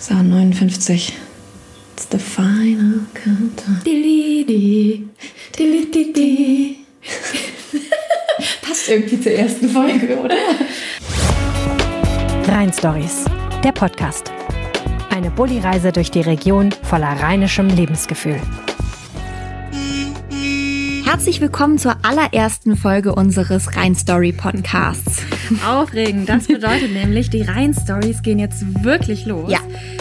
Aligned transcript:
So, 0.00 0.14
59. 0.14 1.12
It's 1.94 2.06
the 2.06 2.18
final 2.18 3.00
countdown. 3.14 3.82
Passt 8.62 8.88
irgendwie 8.88 9.20
zur 9.20 9.32
ersten 9.32 9.68
Folge, 9.68 10.16
oder? 10.18 10.36
Rhein 12.46 12.72
Stories, 12.72 13.24
der 13.64 13.72
Podcast. 13.72 14.32
Eine 15.10 15.32
Bulli-Reise 15.32 15.90
durch 15.90 16.12
die 16.12 16.20
Region 16.20 16.70
voller 16.70 17.20
rheinischem 17.20 17.68
Lebensgefühl. 17.68 18.40
Herzlich 21.04 21.40
willkommen 21.40 21.78
zur 21.78 21.96
allerersten 22.04 22.76
Folge 22.76 23.16
unseres 23.16 23.74
Rhein 23.74 23.96
Story 23.96 24.30
Podcasts. 24.32 25.22
Aufregend, 25.66 26.28
das 26.28 26.46
bedeutet 26.46 26.92
nämlich, 26.92 27.30
die 27.30 27.42
Rhein 27.42 27.74
Stories 27.74 28.22
gehen 28.22 28.38
jetzt 28.38 28.84
wirklich 28.84 29.26
los. 29.26 29.50
Ja. 29.50 29.58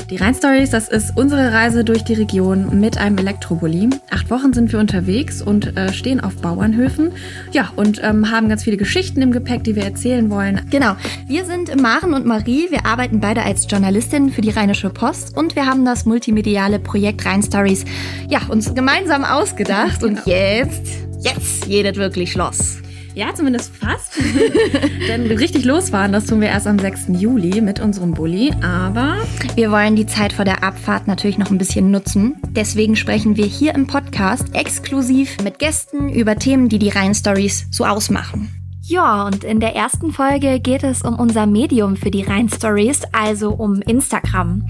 Die 0.09 0.17
Rhein 0.17 0.33
Stories, 0.33 0.69
das 0.69 0.89
ist 0.89 1.15
unsere 1.15 1.51
Reise 1.53 1.83
durch 1.83 2.03
die 2.03 2.13
Region 2.13 2.79
mit 2.79 2.97
einem 2.97 3.17
Elektrobully. 3.17 3.89
Acht 4.09 4.29
Wochen 4.29 4.53
sind 4.53 4.71
wir 4.71 4.79
unterwegs 4.79 5.41
und 5.41 5.75
äh, 5.77 5.91
stehen 5.93 6.19
auf 6.19 6.35
Bauernhöfen. 6.37 7.11
Ja, 7.51 7.71
und 7.75 8.01
ähm, 8.03 8.31
haben 8.31 8.49
ganz 8.49 8.63
viele 8.63 8.77
Geschichten 8.77 9.21
im 9.21 9.31
Gepäck, 9.31 9.63
die 9.63 9.75
wir 9.75 9.83
erzählen 9.83 10.29
wollen. 10.29 10.61
Genau. 10.69 10.95
Wir 11.27 11.45
sind 11.45 11.79
Maren 11.81 12.13
und 12.13 12.25
Marie. 12.25 12.67
Wir 12.69 12.85
arbeiten 12.85 13.19
beide 13.19 13.43
als 13.43 13.67
Journalistinnen 13.69 14.31
für 14.31 14.41
die 14.41 14.51
Rheinische 14.51 14.89
Post 14.89 15.35
und 15.35 15.55
wir 15.55 15.65
haben 15.65 15.85
das 15.85 16.05
multimediale 16.05 16.79
Projekt 16.79 17.25
Rhein 17.25 17.43
Stories 17.43 17.85
ja, 18.29 18.41
uns 18.47 18.73
gemeinsam 18.73 19.23
ausgedacht. 19.23 20.03
Und 20.03 20.25
jetzt, 20.25 20.87
jetzt 21.21 21.67
geht 21.67 21.85
es 21.85 21.97
wirklich 21.97 22.35
los. 22.35 22.77
Ja, 23.17 23.33
zumindest 23.33 23.75
fast. 23.75 24.13
Denn 25.07 25.25
richtig 25.25 25.65
losfahren, 25.65 26.11
das 26.11 26.27
tun 26.27 26.39
wir 26.39 26.49
erst 26.49 26.67
am 26.67 26.77
6. 26.77 27.05
Juli 27.19 27.61
mit 27.61 27.79
unserem 27.79 28.13
Bulli. 28.13 28.53
Aber 28.61 29.17
Wir 29.55 29.71
wollen 29.71 29.95
die 29.95 30.05
Zeit 30.05 30.33
vor 30.33 30.45
der 30.45 30.63
Abfahrt 30.63 31.07
natürlich 31.07 31.39
noch 31.39 31.49
ein 31.49 31.57
bisschen 31.57 31.89
nutzen. 31.89 32.35
Deswegen 32.49 32.95
sprechen 32.95 33.35
wir 33.35 33.47
hier 33.47 33.73
im 33.73 33.87
Podcast 33.87 34.53
exklusiv 34.53 35.37
mit 35.43 35.57
Gästen 35.57 36.09
über 36.09 36.35
Themen, 36.35 36.69
die 36.69 36.77
die 36.77 36.89
Rhein-Stories 36.89 37.65
so 37.71 37.85
ausmachen. 37.85 38.66
Ja, 38.89 39.25
und 39.25 39.43
in 39.43 39.59
der 39.59 39.75
ersten 39.75 40.13
Folge 40.13 40.61
geht 40.61 40.81
es 40.81 41.01
um 41.01 41.19
unser 41.19 41.45
Medium 41.45 41.97
für 41.97 42.09
die 42.09 42.23
Rhein-Stories, 42.23 43.01
also 43.11 43.49
um 43.49 43.81
Instagram. 43.81 44.65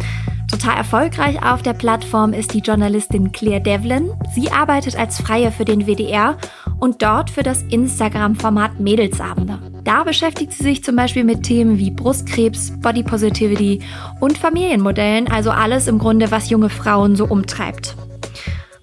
Total 0.49 0.75
erfolgreich 0.75 1.43
auf 1.45 1.61
der 1.61 1.73
Plattform 1.73 2.33
ist 2.33 2.55
die 2.55 2.61
Journalistin 2.61 3.31
Claire 3.31 3.59
Devlin. 3.59 4.09
Sie 4.33 4.49
arbeitet 4.49 4.97
als 4.97 5.21
Freie 5.21 5.51
für 5.51 5.65
den 5.65 5.85
WDR 5.85 6.35
und 6.79 7.03
dort 7.03 7.29
für 7.29 7.43
das 7.43 7.61
Instagram-Format 7.69 8.79
Mädelsabende. 8.79 9.59
Da 9.83 10.03
beschäftigt 10.03 10.51
sie 10.51 10.63
sich 10.63 10.83
zum 10.83 10.95
Beispiel 10.95 11.23
mit 11.23 11.43
Themen 11.43 11.77
wie 11.77 11.91
Brustkrebs, 11.91 12.73
Body 12.81 13.03
Positivity 13.03 13.83
und 14.19 14.35
Familienmodellen, 14.35 15.27
also 15.27 15.51
alles 15.51 15.87
im 15.87 15.99
Grunde, 15.99 16.31
was 16.31 16.49
junge 16.49 16.69
Frauen 16.69 17.15
so 17.15 17.25
umtreibt. 17.25 17.95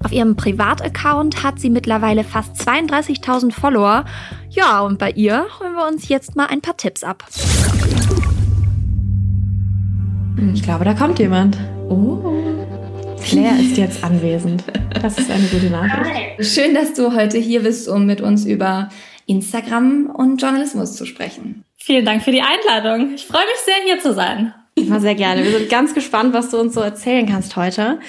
Auf 0.04 0.12
ihrem 0.12 0.36
Privataccount 0.36 1.42
hat 1.42 1.58
sie 1.58 1.70
mittlerweile 1.70 2.24
fast 2.24 2.56
32.000 2.60 3.52
Follower. 3.52 4.04
Ja, 4.50 4.80
und 4.80 4.98
bei 4.98 5.10
ihr 5.10 5.46
holen 5.58 5.72
wir 5.72 5.88
uns 5.88 6.08
jetzt 6.08 6.36
mal 6.36 6.46
ein 6.46 6.60
paar 6.60 6.76
Tipps 6.76 7.02
ab. 7.02 7.24
Ich 10.52 10.62
glaube, 10.62 10.84
da 10.84 10.92
kommt 10.92 11.18
jemand. 11.18 11.56
Oh. 11.88 12.18
Claire 13.24 13.58
ist 13.60 13.78
jetzt 13.78 14.04
anwesend. 14.04 14.64
Das 15.00 15.18
ist 15.18 15.30
eine 15.30 15.46
gute 15.46 15.70
Nachricht. 15.70 16.44
Schön, 16.44 16.74
dass 16.74 16.92
du 16.92 17.14
heute 17.14 17.38
hier 17.38 17.62
bist, 17.62 17.88
um 17.88 18.04
mit 18.04 18.20
uns 18.20 18.44
über 18.44 18.90
Instagram 19.26 20.10
und 20.14 20.42
Journalismus 20.42 20.96
zu 20.96 21.06
sprechen. 21.06 21.64
Vielen 21.78 22.04
Dank 22.04 22.22
für 22.22 22.30
die 22.30 22.42
Einladung. 22.42 23.14
Ich 23.14 23.24
freue 23.24 23.44
mich 23.46 23.58
sehr, 23.64 23.74
hier 23.86 24.00
zu 24.00 24.12
sein. 24.12 24.52
Immer 24.76 25.00
sehr 25.00 25.14
gerne. 25.14 25.44
Wir 25.44 25.52
sind 25.52 25.70
ganz 25.70 25.94
gespannt, 25.94 26.34
was 26.34 26.50
du 26.50 26.58
uns 26.58 26.74
so 26.74 26.80
erzählen 26.80 27.26
kannst 27.26 27.54
heute. 27.54 28.00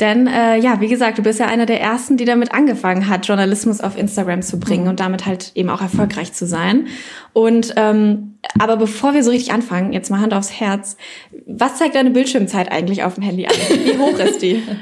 Denn 0.00 0.26
äh, 0.26 0.56
ja, 0.56 0.80
wie 0.80 0.88
gesagt, 0.88 1.18
du 1.18 1.22
bist 1.22 1.38
ja 1.38 1.46
einer 1.46 1.66
der 1.66 1.82
ersten, 1.82 2.16
die 2.16 2.24
damit 2.24 2.52
angefangen 2.52 3.08
hat, 3.08 3.26
Journalismus 3.26 3.82
auf 3.82 3.98
Instagram 3.98 4.40
zu 4.40 4.58
bringen 4.58 4.88
und 4.88 5.00
damit 5.00 5.26
halt 5.26 5.52
eben 5.54 5.68
auch 5.68 5.82
erfolgreich 5.82 6.32
zu 6.32 6.46
sein. 6.46 6.86
Und 7.34 7.74
ähm, 7.76 8.38
aber 8.58 8.78
bevor 8.78 9.12
wir 9.12 9.22
so 9.22 9.30
richtig 9.30 9.52
anfangen, 9.52 9.92
jetzt 9.92 10.10
mal 10.10 10.20
Hand 10.20 10.32
aufs 10.32 10.58
Herz, 10.58 10.96
was 11.46 11.76
zeigt 11.76 11.94
deine 11.94 12.10
Bildschirmzeit 12.10 12.72
eigentlich 12.72 13.02
auf 13.02 13.16
dem 13.16 13.22
Handy 13.22 13.46
an? 13.46 13.54
Wie 13.84 13.98
hoch 13.98 14.18
ist 14.18 14.40
die? 14.40 14.62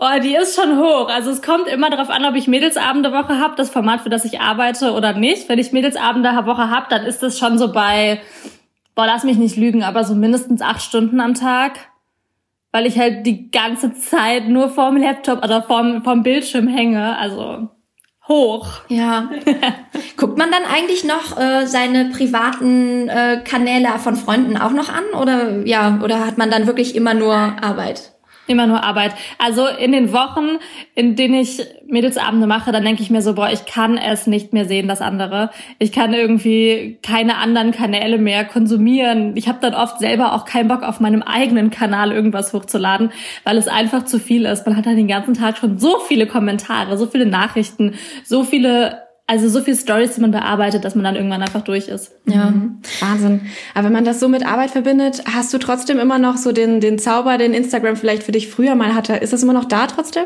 Oh, 0.00 0.20
die 0.22 0.36
ist 0.36 0.54
schon 0.54 0.78
hoch. 0.78 1.08
Also 1.08 1.30
es 1.30 1.42
kommt 1.42 1.66
immer 1.66 1.90
darauf 1.90 2.08
an, 2.08 2.24
ob 2.24 2.36
ich 2.36 2.46
Mädelsabende 2.46 3.10
Woche 3.10 3.40
habe, 3.40 3.56
das 3.56 3.68
Format, 3.68 4.02
für 4.02 4.10
das 4.10 4.24
ich 4.24 4.40
arbeite 4.40 4.92
oder 4.92 5.12
nicht. 5.12 5.48
Wenn 5.48 5.58
ich 5.58 5.72
Mädelsabende 5.72 6.28
Woche 6.46 6.70
habe, 6.70 6.86
dann 6.88 7.04
ist 7.04 7.20
das 7.20 7.36
schon 7.36 7.58
so 7.58 7.72
bei, 7.72 8.20
boah, 8.98 9.06
lass 9.06 9.22
mich 9.22 9.38
nicht 9.38 9.56
lügen, 9.56 9.84
aber 9.84 10.02
so 10.02 10.16
mindestens 10.16 10.60
acht 10.60 10.82
Stunden 10.82 11.20
am 11.20 11.34
Tag. 11.34 11.78
Weil 12.72 12.84
ich 12.84 12.98
halt 12.98 13.24
die 13.26 13.48
ganze 13.48 13.94
Zeit 13.94 14.48
nur 14.48 14.70
vorm 14.70 14.96
Laptop 14.96 15.44
oder 15.44 15.62
vorm, 15.62 16.02
vorm 16.02 16.24
Bildschirm 16.24 16.66
hänge. 16.66 17.16
Also 17.16 17.68
hoch. 18.26 18.66
Ja. 18.88 19.30
Guckt 20.16 20.36
man 20.36 20.50
dann 20.50 20.64
eigentlich 20.64 21.04
noch 21.04 21.38
äh, 21.38 21.66
seine 21.66 22.06
privaten 22.06 23.08
äh, 23.08 23.40
Kanäle 23.44 23.88
von 24.00 24.16
Freunden 24.16 24.56
auch 24.56 24.72
noch 24.72 24.88
an? 24.88 25.04
Oder 25.16 25.64
ja, 25.64 26.00
oder 26.02 26.26
hat 26.26 26.36
man 26.36 26.50
dann 26.50 26.66
wirklich 26.66 26.96
immer 26.96 27.14
nur 27.14 27.34
Arbeit? 27.34 28.17
Immer 28.48 28.66
nur 28.66 28.82
Arbeit. 28.82 29.14
Also 29.38 29.66
in 29.66 29.92
den 29.92 30.12
Wochen, 30.12 30.58
in 30.94 31.16
denen 31.16 31.34
ich 31.34 31.62
Mädelsabende 31.86 32.46
mache, 32.46 32.72
dann 32.72 32.84
denke 32.84 33.02
ich 33.02 33.10
mir 33.10 33.22
so, 33.22 33.34
boah, 33.34 33.50
ich 33.50 33.66
kann 33.66 33.96
es 33.96 34.26
nicht 34.26 34.52
mehr 34.52 34.64
sehen, 34.64 34.88
das 34.88 35.00
andere. 35.00 35.50
Ich 35.78 35.92
kann 35.92 36.12
irgendwie 36.12 36.98
keine 37.02 37.36
anderen 37.36 37.72
Kanäle 37.72 38.18
mehr 38.18 38.44
konsumieren. 38.44 39.36
Ich 39.36 39.48
habe 39.48 39.58
dann 39.60 39.74
oft 39.74 39.98
selber 39.98 40.34
auch 40.34 40.44
keinen 40.44 40.68
Bock 40.68 40.82
auf 40.82 40.98
meinem 40.98 41.22
eigenen 41.22 41.70
Kanal 41.70 42.10
irgendwas 42.10 42.52
hochzuladen, 42.52 43.12
weil 43.44 43.58
es 43.58 43.68
einfach 43.68 44.04
zu 44.04 44.18
viel 44.18 44.46
ist. 44.46 44.66
Man 44.66 44.76
hat 44.76 44.86
dann 44.86 44.96
den 44.96 45.08
ganzen 45.08 45.34
Tag 45.34 45.58
schon 45.58 45.78
so 45.78 45.98
viele 46.08 46.26
Kommentare, 46.26 46.96
so 46.96 47.06
viele 47.06 47.26
Nachrichten, 47.26 47.94
so 48.24 48.44
viele 48.44 49.07
also 49.28 49.46
so 49.50 49.60
viele 49.60 49.76
Stories, 49.76 50.14
die 50.14 50.22
man 50.22 50.30
bearbeitet, 50.30 50.86
dass 50.86 50.94
man 50.94 51.04
dann 51.04 51.14
irgendwann 51.14 51.42
einfach 51.42 51.60
durch 51.60 51.88
ist. 51.88 52.12
Ja, 52.24 52.46
mhm. 52.46 52.80
Wahnsinn. 53.00 53.42
Aber 53.74 53.84
wenn 53.84 53.92
man 53.92 54.06
das 54.06 54.20
so 54.20 54.28
mit 54.28 54.44
Arbeit 54.44 54.70
verbindet, 54.70 55.22
hast 55.32 55.52
du 55.52 55.58
trotzdem 55.58 55.98
immer 55.98 56.18
noch 56.18 56.38
so 56.38 56.50
den, 56.50 56.80
den 56.80 56.98
Zauber, 56.98 57.36
den 57.36 57.52
Instagram 57.52 57.96
vielleicht 57.96 58.22
für 58.22 58.32
dich 58.32 58.48
früher 58.48 58.74
mal 58.74 58.94
hatte. 58.94 59.16
Ist 59.16 59.34
das 59.34 59.42
immer 59.42 59.52
noch 59.52 59.66
da 59.66 59.86
trotzdem? 59.86 60.24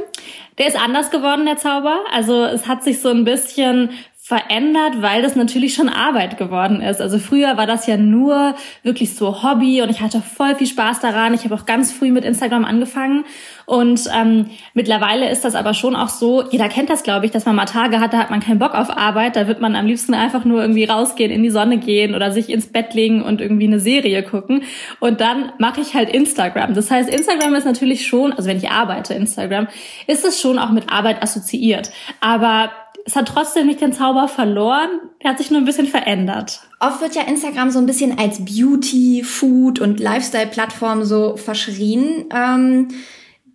Der 0.59 0.69
ist 0.69 0.81
anders 0.81 1.11
geworden, 1.11 1.47
der 1.47 1.57
Zauber. 1.57 1.99
Also 2.13 2.45
es 2.45 2.69
hat 2.69 2.85
sich 2.85 3.01
so 3.01 3.09
ein 3.09 3.25
bisschen 3.25 3.91
verändert, 4.25 5.03
weil 5.03 5.21
das 5.21 5.35
natürlich 5.35 5.75
schon 5.75 5.89
Arbeit 5.89 6.39
geworden 6.39 6.81
ist. 6.81 7.01
Also 7.01 7.19
früher 7.19 7.57
war 7.57 7.67
das 7.67 7.89
ja 7.89 7.97
nur 7.97 8.55
wirklich 8.85 9.17
so 9.17 9.43
Hobby 9.43 9.83
und 9.83 9.91
ich 9.91 10.01
hatte 10.01 10.23
voll 10.23 10.55
viel 10.55 10.69
Spaß 10.69 11.01
daran. 11.01 11.35
Ich 11.35 11.43
habe 11.45 11.57
auch 11.57 11.67
ganz 11.67 11.91
früh 11.91 12.13
mit 12.13 12.25
Instagram 12.25 12.65
angefangen 12.65 13.25
und 13.67 14.09
ähm, 14.15 14.47
mittlerweile 14.75 15.31
ist 15.31 15.45
das 15.45 15.55
aber 15.55 15.75
schon 15.75 15.95
auch 15.95 16.09
so, 16.09 16.45
jeder 16.51 16.69
kennt 16.69 16.91
das, 16.91 17.03
glaube 17.03 17.27
ich, 17.27 17.33
dass 17.33 17.45
man 17.45 17.57
mal 17.57 17.67
Tage 17.67 18.01
hat, 18.01 18.13
da 18.13 18.19
hat 18.19 18.31
man 18.31 18.41
keinen 18.41 18.59
Bock 18.59 18.75
auf 18.75 18.91
Arbeit, 18.97 19.37
da 19.37 19.47
wird 19.47 19.61
man 19.61 19.77
am 19.77 19.87
liebsten 19.87 20.15
einfach 20.15 20.45
nur 20.45 20.61
irgendwie 20.61 20.85
rausgehen, 20.85 21.31
in 21.31 21.43
die 21.43 21.51
Sonne 21.51 21.79
gehen 21.79 22.15
oder 22.15 22.33
sich 22.33 22.51
ins 22.51 22.67
Bett 22.67 22.95
legen 22.95 23.23
und 23.23 23.41
irgendwie 23.41 23.67
eine 23.67 23.81
Serie 23.81 24.23
gucken. 24.23 24.63
Und 25.01 25.21
dann 25.21 25.53
mache 25.59 25.81
ich 25.81 25.95
halt 25.95 26.11
Instagram. 26.11 26.75
Das 26.75 26.91
heißt, 26.91 27.09
Instagram 27.09 27.55
ist 27.55 27.65
natürlich 27.65 28.07
schon, 28.07 28.33
also 28.33 28.49
wenn 28.49 28.57
ich 28.57 28.71
arbeite, 28.71 29.15
Instagram, 29.15 29.69
ist 30.07 30.25
es 30.25 30.41
schon 30.41 30.59
auch 30.59 30.71
mit 30.71 30.93
Arbeit 30.93 31.23
assoziiert. 31.23 31.91
Aber 32.21 32.71
es 33.05 33.17
hat 33.17 33.29
trotzdem 33.29 33.67
nicht 33.67 33.81
den 33.81 33.93
Zauber 33.93 34.29
verloren. 34.29 34.89
Er 35.19 35.31
hat 35.31 35.39
sich 35.39 35.51
nur 35.51 35.61
ein 35.61 35.65
bisschen 35.65 35.87
verändert. 35.87 36.61
Oft 36.79 37.01
wird 37.01 37.15
ja 37.15 37.23
Instagram 37.23 37.71
so 37.71 37.79
ein 37.79 37.87
bisschen 37.87 38.19
als 38.19 38.45
Beauty, 38.45 39.23
Food 39.25 39.81
und 39.81 39.99
Lifestyle-Plattform 39.99 41.05
so 41.05 41.37
verschrien. 41.37 42.27
Ähm, 42.33 42.89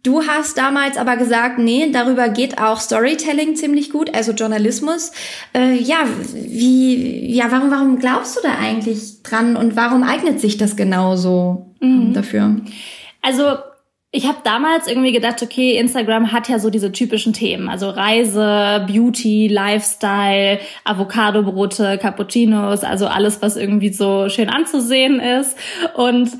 du 0.07 0.25
hast 0.25 0.57
damals 0.57 0.97
aber 0.97 1.18
gesagt, 1.18 1.59
nee, 1.59 1.90
darüber 1.91 2.29
geht 2.29 2.62
auch 2.62 2.79
Storytelling 2.79 3.56
ziemlich 3.56 3.91
gut, 3.91 4.16
also 4.16 4.31
Journalismus. 4.31 5.12
Äh, 5.53 5.73
ja, 5.75 5.97
wie, 6.34 7.35
ja, 7.35 7.51
warum, 7.51 7.69
warum 7.72 8.00
glaubst 8.00 8.38
du 8.38 8.41
da 8.41 8.56
eigentlich 8.57 9.22
dran 9.23 9.57
und 9.57 9.75
warum 9.75 10.03
eignet 10.03 10.40
sich 10.40 10.57
das 10.57 10.78
genauso 10.78 11.73
mhm. 11.81 12.13
dafür? 12.13 12.56
Also 13.22 13.57
ich 14.12 14.25
habe 14.25 14.38
damals 14.45 14.88
irgendwie 14.88 15.12
gedacht, 15.12 15.44
okay, 15.44 15.77
Instagram 15.77 16.31
hat 16.31 16.48
ja 16.48 16.60
so 16.60 16.69
diese 16.69 16.94
typischen 16.94 17.33
Themen, 17.33 17.68
also 17.68 17.89
Reise, 17.89 18.86
Beauty, 18.88 19.50
Lifestyle, 19.50 20.60
Avocado-Brote, 20.86 21.98
Cappuccinos, 21.98 22.86
also 22.86 23.07
alles, 23.07 23.42
was 23.42 23.57
irgendwie 23.57 23.92
so 23.92 24.30
schön 24.30 24.50
anzusehen 24.50 25.19
ist. 25.19 25.57
Und 25.95 26.31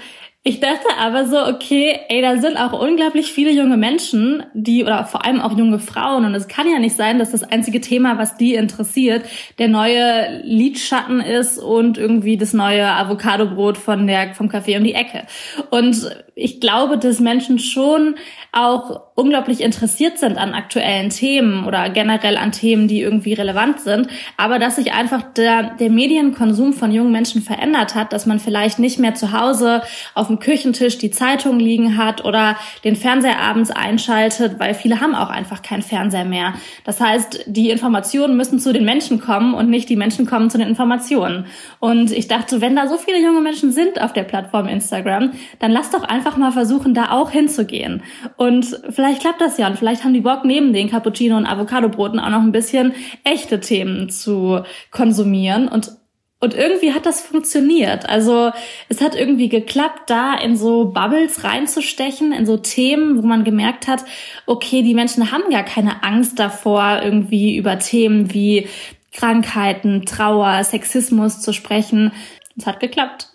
ich 0.44 0.62
dachte 0.62 0.88
aber 0.98 1.26
so, 1.26 1.46
okay, 1.46 2.00
ey, 2.08 2.22
da 2.22 2.38
sind 2.38 2.56
auch 2.56 2.72
unglaublich 2.80 3.34
viele 3.34 3.52
junge 3.52 3.76
Menschen, 3.76 4.44
die, 4.54 4.84
oder 4.84 5.06
vor 5.06 5.26
allem 5.26 5.42
auch 5.42 5.58
junge 5.58 5.80
Frauen, 5.80 6.24
und 6.24 6.36
es 6.36 6.48
kann 6.48 6.70
ja 6.72 6.80
nicht 6.80 6.96
sein, 6.96 7.20
dass 7.20 7.32
das 7.32 7.44
einzige 7.44 7.82
Thema, 7.82 8.18
was 8.18 8.38
die 8.38 8.56
interessiert, 8.56 9.26
der 9.60 9.68
neue 9.68 10.42
Lidschatten 10.44 11.20
ist 11.20 11.58
und 11.58 11.98
irgendwie 11.98 12.38
das 12.38 12.54
neue 12.54 12.88
Avocado-Brot 12.88 13.78
von 13.78 14.08
der, 14.08 14.34
vom 14.36 14.48
Café 14.48 14.78
um 14.78 14.86
die 14.86 14.94
Ecke. 14.94 15.24
Und 15.70 16.10
ich 16.40 16.60
glaube, 16.60 17.00
dass 17.00 17.20
Menschen 17.20 17.58
schon 17.58 18.16
auch 18.52 19.02
unglaublich 19.16 19.62
interessiert 19.62 20.20
sind 20.20 20.38
an 20.38 20.54
aktuellen 20.54 21.10
Themen 21.10 21.66
oder 21.66 21.90
generell 21.90 22.38
an 22.38 22.52
Themen, 22.52 22.88
die 22.88 23.02
irgendwie 23.02 23.34
relevant 23.34 23.80
sind, 23.80 24.08
aber 24.38 24.60
dass 24.60 24.76
sich 24.76 24.94
einfach 24.94 25.24
der, 25.34 25.76
der 25.80 25.90
Medienkonsum 25.90 26.74
von 26.74 26.92
jungen 26.92 27.12
Menschen 27.12 27.42
verändert 27.42 27.96
hat, 27.96 28.14
dass 28.14 28.28
man 28.28 28.40
vielleicht 28.40 28.78
nicht 28.78 29.00
mehr 29.00 29.16
zu 29.16 29.32
Hause 29.32 29.82
auf 30.14 30.28
dem 30.28 30.38
Küchentisch 30.38 31.00
die 31.00 31.10
Zeitung 31.10 31.60
liegen 31.60 31.98
hat 31.98 32.24
oder 32.24 32.56
den 32.84 32.96
Fernseher 32.96 33.40
abends 33.40 33.72
einschaltet, 33.72 34.60
weil 34.60 34.76
viele 34.76 35.02
haben 35.02 35.16
auch 35.16 35.30
einfach 35.30 35.64
keinen 35.64 35.82
Fernseher 35.82 36.26
mehr. 36.26 36.54
Das 36.84 37.02
heißt, 37.02 37.46
die 37.48 37.72
Informationen 37.72 38.38
müssen 38.38 38.60
zu 38.60 38.72
den 38.72 38.86
Menschen 38.86 39.20
kommen 39.20 39.56
und 39.56 39.72
nicht 39.72 39.90
die 39.90 39.96
Menschen 39.96 40.28
kommen 40.28 40.52
zu 40.52 40.60
den 40.60 40.68
Informationen. 40.68 41.48
Und 41.80 42.12
ich 42.12 42.28
dachte, 42.28 42.62
wenn 42.62 42.76
da 42.76 42.88
so 42.88 42.98
viele 42.98 43.20
junge 43.20 43.42
Menschen 43.42 43.72
sind 43.72 44.00
auf 44.00 44.14
der 44.14 44.24
Plattform 44.24 44.68
Instagram, 44.68 45.32
dann 45.58 45.72
lass 45.72 45.90
doch 45.90 46.04
einfach 46.04 46.27
mal 46.36 46.52
versuchen, 46.52 46.94
da 46.94 47.12
auch 47.12 47.32
hinzugehen. 47.32 48.04
Und 48.36 48.82
vielleicht 48.90 49.22
klappt 49.22 49.40
das 49.40 49.58
ja 49.58 49.68
und 49.68 49.78
vielleicht 49.78 50.04
haben 50.04 50.14
die 50.14 50.22
Bock 50.22 50.44
neben 50.44 50.74
den 50.74 50.90
Cappuccino 50.90 51.38
und 51.38 51.46
Avocado-Broten 51.46 52.20
auch 52.20 52.30
noch 52.30 52.42
ein 52.42 52.52
bisschen 52.52 52.94
echte 53.24 53.62
Themen 53.62 54.10
zu 54.10 54.64
konsumieren 54.92 55.68
und 55.70 55.92
und 56.40 56.54
irgendwie 56.54 56.94
hat 56.94 57.08
das 57.08 57.22
funktioniert. 57.22 58.08
Also 58.08 58.52
es 58.90 59.02
hat 59.02 59.16
irgendwie 59.16 59.50
geklappt, 59.50 60.08
da 60.08 60.36
in 60.36 60.56
so 60.56 60.86
Bubbles 60.86 61.44
reinzustechen, 61.44 62.32
in 62.32 62.46
so 62.46 62.58
Themen, 62.58 63.18
wo 63.18 63.26
man 63.26 63.44
gemerkt 63.44 63.88
hat, 63.88 64.04
okay, 64.46 64.84
die 64.84 64.94
Menschen 64.94 65.32
haben 65.32 65.50
gar 65.50 65.64
keine 65.64 66.04
Angst 66.04 66.38
davor, 66.38 67.02
irgendwie 67.04 67.58
über 67.58 67.80
Themen 67.80 68.36
wie 68.36 68.68
Krankheiten, 69.12 70.06
Trauer, 70.06 70.64
Sexismus 70.64 71.42
zu 71.42 71.54
sprechen. 71.54 72.12
Es 72.56 72.68
hat 72.68 72.80
geklappt. 72.80 73.27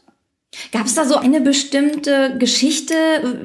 Gab 0.73 0.87
es 0.87 0.95
da 0.95 1.05
so 1.05 1.17
eine 1.17 1.41
bestimmte 1.41 2.37
Geschichte, 2.39 2.95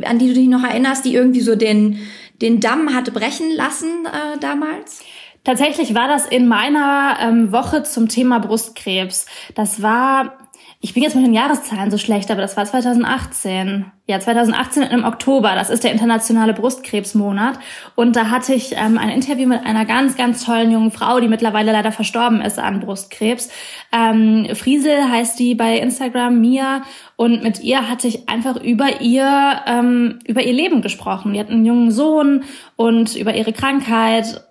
an 0.05 0.19
die 0.19 0.27
du 0.27 0.33
dich 0.33 0.47
noch 0.47 0.63
erinnerst, 0.63 1.05
die 1.05 1.13
irgendwie 1.13 1.41
so 1.41 1.55
den, 1.55 1.99
den 2.41 2.59
Damm 2.59 2.93
hatte 2.93 3.11
brechen 3.11 3.51
lassen 3.55 4.05
äh, 4.05 4.39
damals? 4.39 4.99
Tatsächlich 5.43 5.95
war 5.95 6.09
das 6.09 6.25
in 6.27 6.47
meiner 6.47 7.17
ähm, 7.21 7.53
Woche 7.53 7.83
zum 7.83 8.09
Thema 8.09 8.39
Brustkrebs. 8.39 9.27
Das 9.55 9.81
war 9.81 10.46
ich 10.79 10.93
bin 10.93 11.01
jetzt 11.01 11.15
mit 11.15 11.25
den 11.25 11.33
Jahreszahlen 11.33 11.89
so 11.89 11.97
schlecht, 11.97 12.29
aber 12.29 12.41
das 12.41 12.55
war 12.55 12.63
2018. 12.63 13.91
Ja, 14.05 14.19
2018 14.19 14.83
im 14.83 15.05
Oktober. 15.05 15.55
Das 15.55 15.71
ist 15.71 15.83
der 15.83 15.91
internationale 15.91 16.53
Brustkrebsmonat. 16.53 17.57
Und 17.95 18.15
da 18.15 18.29
hatte 18.29 18.53
ich 18.53 18.73
ähm, 18.73 18.99
ein 18.99 19.09
Interview 19.09 19.47
mit 19.47 19.65
einer 19.65 19.85
ganz, 19.85 20.15
ganz 20.15 20.45
tollen 20.45 20.69
jungen 20.71 20.91
Frau, 20.91 21.19
die 21.19 21.27
mittlerweile 21.27 21.71
leider 21.71 21.91
verstorben 21.91 22.41
ist 22.41 22.59
an 22.59 22.79
Brustkrebs. 22.79 23.49
Ähm, 23.91 24.49
Friesel 24.53 25.09
heißt 25.09 25.39
die 25.39 25.55
bei 25.55 25.79
Instagram, 25.79 26.39
Mia. 26.39 26.83
Und 27.15 27.41
mit 27.41 27.59
ihr 27.63 27.89
hatte 27.89 28.07
ich 28.07 28.29
einfach 28.29 28.57
über 28.57 29.01
ihr, 29.01 29.61
ähm, 29.65 30.19
über 30.27 30.43
ihr 30.43 30.53
Leben 30.53 30.83
gesprochen. 30.83 31.33
Die 31.33 31.39
hat 31.39 31.49
einen 31.49 31.65
jungen 31.65 31.89
Sohn 31.89 32.43
und 32.75 33.15
über 33.15 33.33
ihre 33.33 33.51
Krankheit. 33.51 34.45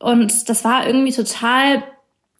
Und 0.00 0.48
das 0.48 0.64
war 0.64 0.84
irgendwie 0.84 1.12
total 1.12 1.84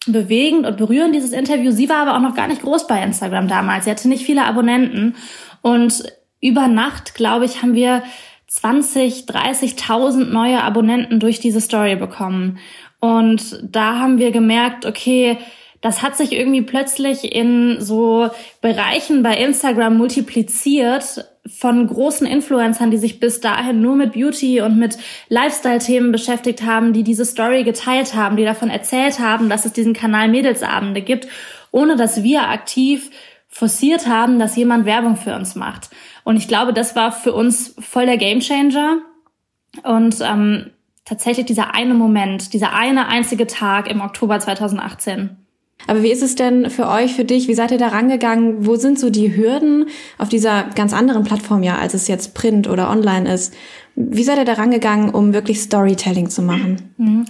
bewegend 0.07 0.65
und 0.65 0.77
berührend, 0.77 1.13
dieses 1.13 1.31
Interview. 1.31 1.71
Sie 1.71 1.89
war 1.89 1.97
aber 1.97 2.15
auch 2.15 2.21
noch 2.21 2.35
gar 2.35 2.47
nicht 2.47 2.61
groß 2.61 2.87
bei 2.87 3.01
Instagram 3.03 3.47
damals. 3.47 3.85
Sie 3.85 3.91
hatte 3.91 4.07
nicht 4.07 4.25
viele 4.25 4.45
Abonnenten. 4.45 5.15
Und 5.61 6.03
über 6.41 6.67
Nacht, 6.67 7.13
glaube 7.13 7.45
ich, 7.45 7.61
haben 7.61 7.75
wir 7.75 8.03
20, 8.47 9.25
30.000 9.25 10.25
neue 10.25 10.63
Abonnenten 10.63 11.19
durch 11.19 11.39
diese 11.39 11.61
Story 11.61 11.95
bekommen. 11.95 12.57
Und 12.99 13.59
da 13.63 13.99
haben 13.99 14.17
wir 14.17 14.31
gemerkt, 14.31 14.85
okay, 14.85 15.37
das 15.81 16.03
hat 16.03 16.15
sich 16.15 16.31
irgendwie 16.31 16.61
plötzlich 16.61 17.35
in 17.35 17.81
so 17.81 18.29
Bereichen 18.61 19.23
bei 19.23 19.35
Instagram 19.35 19.97
multipliziert 19.97 21.25
von 21.47 21.87
großen 21.87 22.27
Influencern, 22.27 22.91
die 22.91 22.97
sich 22.97 23.19
bis 23.19 23.41
dahin 23.41 23.81
nur 23.81 23.95
mit 23.95 24.13
Beauty 24.13 24.61
und 24.61 24.77
mit 24.77 24.97
Lifestyle-Themen 25.29 26.11
beschäftigt 26.11 26.63
haben, 26.63 26.93
die 26.93 27.03
diese 27.03 27.25
Story 27.25 27.63
geteilt 27.63 28.13
haben, 28.13 28.37
die 28.37 28.45
davon 28.45 28.69
erzählt 28.69 29.19
haben, 29.19 29.49
dass 29.49 29.65
es 29.65 29.73
diesen 29.73 29.93
Kanal 29.93 30.27
Mädelsabende 30.27 31.01
gibt, 31.01 31.27
ohne 31.71 31.95
dass 31.95 32.21
wir 32.21 32.47
aktiv 32.47 33.09
forciert 33.47 34.07
haben, 34.07 34.37
dass 34.37 34.55
jemand 34.55 34.85
Werbung 34.85 35.17
für 35.17 35.35
uns 35.35 35.55
macht. 35.55 35.89
Und 36.23 36.37
ich 36.37 36.47
glaube, 36.47 36.73
das 36.73 36.95
war 36.95 37.11
für 37.11 37.33
uns 37.33 37.75
voll 37.79 38.05
der 38.05 38.17
Gamechanger. 38.17 38.99
Und 39.83 40.17
ähm, 40.21 40.69
tatsächlich 41.05 41.47
dieser 41.47 41.73
eine 41.73 41.95
Moment, 41.95 42.53
dieser 42.53 42.73
eine 42.73 43.07
einzige 43.07 43.47
Tag 43.47 43.89
im 43.89 43.99
Oktober 43.99 44.39
2018. 44.39 45.40
Aber 45.87 46.03
wie 46.03 46.11
ist 46.11 46.21
es 46.21 46.35
denn 46.35 46.69
für 46.69 46.87
euch, 46.87 47.13
für 47.13 47.25
dich? 47.25 47.47
Wie 47.47 47.53
seid 47.53 47.71
ihr 47.71 47.77
da 47.77 47.87
rangegangen? 47.87 48.65
Wo 48.65 48.75
sind 48.75 48.99
so 48.99 49.09
die 49.09 49.35
Hürden 49.35 49.87
auf 50.17 50.29
dieser 50.29 50.63
ganz 50.75 50.93
anderen 50.93 51.23
Plattform 51.23 51.63
ja, 51.63 51.77
als 51.77 51.93
es 51.93 52.07
jetzt 52.07 52.33
Print 52.33 52.67
oder 52.67 52.89
online 52.89 53.31
ist? 53.33 53.53
Wie 53.95 54.23
seid 54.23 54.37
ihr 54.37 54.45
da 54.45 54.53
rangegangen, 54.53 55.09
um 55.09 55.33
wirklich 55.33 55.59
Storytelling 55.59 56.29
zu 56.29 56.41
machen? 56.41 56.93
Mhm. 56.97 57.25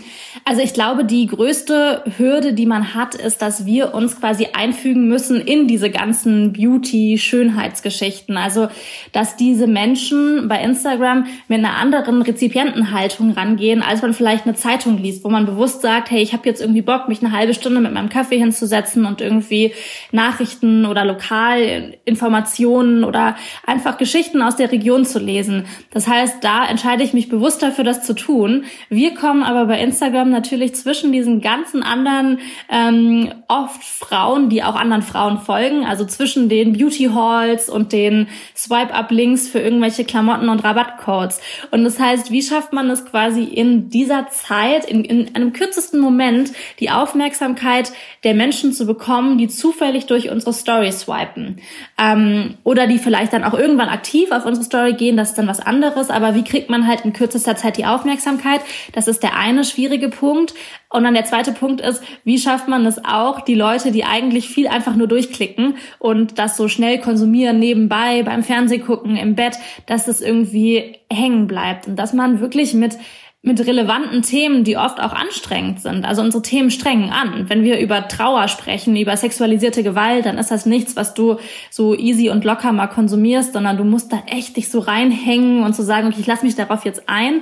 Also 0.46 0.62
ich 0.62 0.74
glaube, 0.74 1.06
die 1.06 1.26
größte 1.26 2.04
Hürde, 2.18 2.54
die 2.54 2.68
man 2.68 2.94
hat, 2.94 3.16
ist, 3.16 3.42
dass 3.42 3.66
wir 3.66 3.96
uns 3.96 4.20
quasi 4.20 4.50
einfügen 4.54 5.08
müssen 5.08 5.42
in 5.42 5.68
diese 5.68 5.90
ganzen 5.90 6.54
Beauty-Schönheitsgeschichten. 6.54 8.38
Also, 8.38 8.68
dass 9.12 9.38
diese 9.38 9.66
Menschen 9.66 10.48
bei 10.48 10.62
Instagram 10.62 11.26
mit 11.48 11.60
einer 11.60 11.78
anderen 11.78 12.22
Rezipientenhaltung 12.22 13.32
rangehen, 13.32 13.82
als 13.82 14.04
man 14.04 14.14
vielleicht 14.14 14.46
eine 14.46 14.56
Zeitung 14.56 15.00
liest, 15.00 15.24
wo 15.24 15.30
man 15.30 15.48
bewusst 15.48 15.82
sagt, 15.82 16.12
hey, 16.12 16.22
ich 16.22 16.34
habe 16.34 16.48
jetzt 16.48 16.62
irgendwie 16.62 16.84
Bock, 16.84 17.08
mich 17.08 17.24
eine 17.24 17.32
halbe 17.32 17.56
Stunde 17.56 17.82
mit 17.82 17.94
meinem 17.94 18.10
Kaffee 18.10 18.38
hinzusetzen 18.38 19.06
und 19.06 19.20
irgendwie 19.20 19.74
Nachrichten 20.12 20.86
oder 20.86 21.06
Lokalinformationen 21.06 23.04
oder 23.04 23.36
einfach 23.66 23.98
Geschichten 23.98 24.44
aus 24.44 24.58
der 24.58 24.72
Region 24.72 25.06
zu 25.06 25.18
lesen. 25.18 25.66
Das 25.92 26.08
heißt, 26.08 26.44
da 26.52 26.66
entscheide 26.66 27.02
ich 27.02 27.14
mich 27.14 27.30
bewusst 27.30 27.64
dafür, 27.64 27.86
das 27.86 28.04
zu 28.04 28.14
tun. 28.14 28.66
Wir 28.90 29.14
kommen 29.14 29.42
aber 29.42 29.68
bei 29.68 29.80
Instagram 29.80 30.32
natürlich 30.32 30.76
zwischen 30.76 31.14
diesen 31.14 31.40
ganzen 31.40 31.82
anderen, 31.82 32.40
ähm, 32.70 33.32
oft 33.48 33.82
Frauen, 33.82 34.50
die 34.50 34.62
auch 34.62 34.76
anderen 34.76 35.02
Frauen 35.02 35.40
folgen, 35.40 35.86
also 35.86 36.04
zwischen 36.04 36.50
den 36.50 36.74
Beauty 36.74 37.10
Halls 37.14 37.70
und 37.70 37.94
den 37.94 38.28
Swipe-Up-Links 38.54 39.48
für 39.48 39.60
irgendwelche 39.60 40.04
Klamotten 40.04 40.50
und 40.50 40.62
Rabattcodes. 40.62 41.40
Und 41.72 41.86
das 41.86 41.98
heißt, 41.98 42.32
wie 42.32 42.42
schafft 42.42 42.74
man 42.74 42.90
es 42.90 43.06
quasi 43.06 43.46
in 43.46 43.90
dieser 43.90 44.28
Zeit, 44.28 44.84
in, 44.84 45.06
in 45.06 45.34
einem 45.34 45.54
kürzesten 45.54 46.02
Moment, 46.02 46.52
die 46.82 46.90
Aufmerksamkeit 46.90 47.94
der 48.26 48.34
Menschen 48.34 48.74
zu 48.74 48.86
bekommen, 48.86 49.38
die 49.38 49.48
zufällig 49.48 50.06
durch 50.06 50.30
unsere 50.30 50.52
Story 50.52 50.92
swipen. 50.92 51.62
Ähm, 51.98 52.56
oder 52.66 52.88
die 52.88 53.00
vielleicht 53.00 53.32
dann 53.32 53.46
auch 53.46 53.54
irgendwann 53.54 53.88
aktiv 53.88 54.32
auf 54.32 54.46
unsere 54.46 54.66
Story 54.66 54.94
gehen, 54.94 55.16
das 55.16 55.30
ist 55.30 55.38
dann 55.38 55.48
was 55.48 55.62
anderes, 55.62 56.10
aber 56.10 56.36
wie 56.36 56.41
wie 56.42 56.50
kriegt 56.50 56.70
man 56.72 56.88
halt 56.88 57.02
in 57.02 57.14
kürzester 57.14 57.56
Zeit 57.56 57.78
die 57.78 57.86
Aufmerksamkeit? 57.86 58.62
Das 58.94 59.08
ist 59.08 59.22
der 59.22 59.38
eine 59.38 59.64
schwierige 59.64 60.10
Punkt. 60.10 60.56
Und 60.90 61.04
dann 61.04 61.14
der 61.14 61.26
zweite 61.26 61.52
Punkt 61.52 61.82
ist, 61.82 62.02
wie 62.24 62.40
schafft 62.40 62.68
man 62.68 62.86
es 62.86 63.04
auch, 63.06 63.42
die 63.42 63.54
Leute, 63.54 63.92
die 63.92 64.04
eigentlich 64.04 64.50
viel 64.50 64.68
einfach 64.68 64.96
nur 64.96 65.08
durchklicken 65.08 65.78
und 66.00 66.40
das 66.40 66.58
so 66.58 66.68
schnell 66.68 67.00
konsumieren 67.00 67.60
nebenbei, 67.60 68.24
beim 68.24 68.44
Fernsehgucken, 68.44 69.16
im 69.16 69.36
Bett, 69.36 69.58
dass 69.86 70.08
es 70.08 70.20
irgendwie 70.20 70.98
hängen 71.12 71.48
bleibt 71.48 71.88
und 71.88 71.96
dass 71.96 72.14
man 72.14 72.42
wirklich 72.42 72.74
mit 72.74 72.98
mit 73.44 73.60
relevanten 73.66 74.22
Themen, 74.22 74.64
die 74.64 74.78
oft 74.78 75.02
auch 75.02 75.14
anstrengend 75.14 75.82
sind. 75.82 76.06
Also 76.06 76.22
unsere 76.22 76.44
Themen 76.44 76.70
strengen 76.70 77.10
an. 77.10 77.50
Wenn 77.50 77.64
wir 77.64 77.80
über 77.80 78.08
Trauer 78.08 78.48
sprechen, 78.48 78.96
über 78.96 79.18
sexualisierte 79.18 79.82
Gewalt, 79.82 80.28
dann 80.28 80.38
ist 80.38 80.52
das 80.52 80.68
nichts, 80.68 80.96
was 80.96 81.16
du 81.16 81.38
so 81.72 81.96
easy 81.96 82.30
und 82.30 82.46
locker 82.46 82.72
mal 82.72 82.88
konsumierst, 82.88 83.54
sondern 83.54 83.78
du 83.78 83.84
musst 83.84 84.14
da 84.14 84.22
echt 84.28 84.58
dich 84.58 84.70
so 84.70 84.78
reinhängen 84.78 85.64
und 85.64 85.74
zu 85.74 85.82
so 85.82 85.88
sagen, 85.88 86.08
okay, 86.08 86.20
ich 86.20 86.28
lasse 86.28 86.46
mich 86.46 86.56
darauf 86.56 86.86
jetzt 86.86 87.10
ein. 87.10 87.42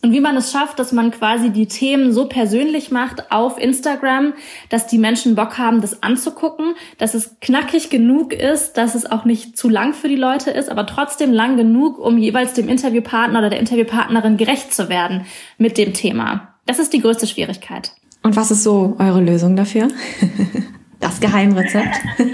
Und 0.00 0.12
wie 0.12 0.20
man 0.20 0.36
es 0.36 0.52
schafft, 0.52 0.78
dass 0.78 0.92
man 0.92 1.10
quasi 1.10 1.50
die 1.50 1.66
Themen 1.66 2.12
so 2.12 2.26
persönlich 2.26 2.92
macht 2.92 3.32
auf 3.32 3.58
Instagram, 3.58 4.32
dass 4.68 4.86
die 4.86 4.98
Menschen 4.98 5.34
Bock 5.34 5.58
haben, 5.58 5.80
das 5.80 6.04
anzugucken, 6.04 6.74
dass 6.98 7.14
es 7.14 7.34
knackig 7.40 7.90
genug 7.90 8.32
ist, 8.32 8.74
dass 8.74 8.94
es 8.94 9.10
auch 9.10 9.24
nicht 9.24 9.56
zu 9.58 9.68
lang 9.68 9.94
für 9.94 10.08
die 10.08 10.14
Leute 10.14 10.52
ist, 10.52 10.68
aber 10.68 10.86
trotzdem 10.86 11.32
lang 11.32 11.56
genug, 11.56 11.98
um 11.98 12.16
jeweils 12.16 12.52
dem 12.52 12.68
Interviewpartner 12.68 13.40
oder 13.40 13.50
der 13.50 13.58
Interviewpartnerin 13.58 14.36
gerecht 14.36 14.72
zu 14.72 14.88
werden 14.88 15.26
mit 15.58 15.76
dem 15.78 15.92
Thema. 15.94 16.54
Das 16.64 16.78
ist 16.78 16.92
die 16.92 17.00
größte 17.00 17.26
Schwierigkeit. 17.26 17.90
Und 18.22 18.36
was 18.36 18.52
ist 18.52 18.62
so 18.62 18.94
eure 18.98 19.20
Lösung 19.20 19.56
dafür? 19.56 19.88
Das 21.00 21.20
Geheimrezept. 21.20 21.94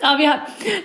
Aber 0.00 0.18
wir 0.18 0.30
haben 0.30 0.40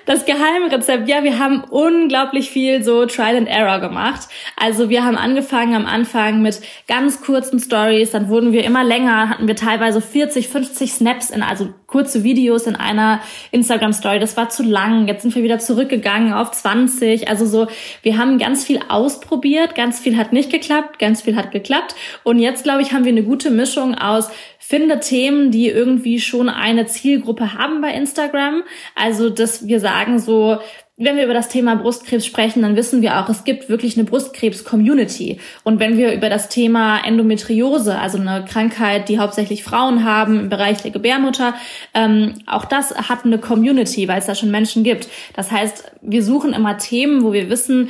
das 0.05 0.25
Geheimrezept. 0.25 1.07
Ja, 1.07 1.23
wir 1.23 1.39
haben 1.39 1.63
unglaublich 1.63 2.49
viel 2.49 2.83
so 2.83 3.05
Trial 3.05 3.37
and 3.37 3.47
Error 3.47 3.79
gemacht. 3.79 4.27
Also 4.57 4.89
wir 4.89 5.05
haben 5.05 5.15
angefangen 5.15 5.75
am 5.75 5.85
Anfang 5.85 6.41
mit 6.41 6.59
ganz 6.87 7.21
kurzen 7.21 7.59
Stories, 7.59 8.11
dann 8.11 8.27
wurden 8.27 8.51
wir 8.51 8.65
immer 8.65 8.83
länger, 8.83 9.29
hatten 9.29 9.47
wir 9.47 9.55
teilweise 9.55 10.01
40, 10.01 10.49
50 10.49 10.91
Snaps 10.91 11.29
in 11.29 11.41
also 11.41 11.69
kurze 11.87 12.25
Videos 12.25 12.67
in 12.67 12.75
einer 12.75 13.21
Instagram 13.51 13.93
Story. 13.93 14.19
Das 14.19 14.35
war 14.35 14.49
zu 14.49 14.63
lang. 14.63 15.07
Jetzt 15.07 15.21
sind 15.21 15.35
wir 15.35 15.43
wieder 15.43 15.59
zurückgegangen 15.59 16.33
auf 16.33 16.51
20. 16.51 17.29
Also 17.29 17.45
so, 17.45 17.67
wir 18.01 18.17
haben 18.17 18.39
ganz 18.39 18.65
viel 18.65 18.81
ausprobiert, 18.89 19.73
ganz 19.73 20.01
viel 20.01 20.17
hat 20.17 20.33
nicht 20.33 20.51
geklappt, 20.51 20.99
ganz 20.99 21.21
viel 21.21 21.37
hat 21.37 21.51
geklappt 21.51 21.95
und 22.23 22.39
jetzt 22.39 22.63
glaube 22.63 22.81
ich, 22.81 22.91
haben 22.91 23.05
wir 23.05 23.13
eine 23.13 23.23
gute 23.23 23.51
Mischung 23.51 23.95
aus 23.95 24.29
finde 24.67 24.99
Themen, 24.99 25.49
die 25.49 25.69
irgendwie 25.69 26.19
schon 26.19 26.49
eine 26.49 26.87
Zielgruppe 26.87 27.53
haben 27.53 27.79
bei 27.79 27.93
Instagram. 27.93 28.63
Also, 28.95 29.29
dass 29.29 29.65
wir 29.65 29.79
sagen 29.79 30.19
so, 30.19 30.57
wenn 30.97 31.15
wir 31.15 31.23
über 31.23 31.33
das 31.33 31.47
Thema 31.47 31.75
Brustkrebs 31.75 32.25
sprechen, 32.25 32.63
dann 32.63 32.75
wissen 32.75 33.01
wir 33.01 33.17
auch, 33.17 33.29
es 33.29 33.45
gibt 33.45 33.69
wirklich 33.69 33.95
eine 33.95 34.03
Brustkrebs-Community. 34.03 35.39
Und 35.63 35.79
wenn 35.79 35.97
wir 35.97 36.11
über 36.11 36.27
das 36.27 36.49
Thema 36.49 36.99
Endometriose, 37.05 37.97
also 37.97 38.17
eine 38.17 38.43
Krankheit, 38.43 39.07
die 39.07 39.19
hauptsächlich 39.19 39.63
Frauen 39.63 40.03
haben 40.03 40.37
im 40.37 40.49
Bereich 40.49 40.81
der 40.81 40.91
Gebärmutter, 40.91 41.53
ähm, 41.93 42.33
auch 42.45 42.65
das 42.65 42.93
hat 42.93 43.23
eine 43.23 43.37
Community, 43.37 44.09
weil 44.09 44.19
es 44.19 44.25
da 44.25 44.35
schon 44.35 44.51
Menschen 44.51 44.83
gibt. 44.83 45.07
Das 45.33 45.49
heißt, 45.49 45.91
wir 46.01 46.23
suchen 46.23 46.51
immer 46.51 46.77
Themen, 46.77 47.23
wo 47.23 47.31
wir 47.31 47.49
wissen, 47.49 47.89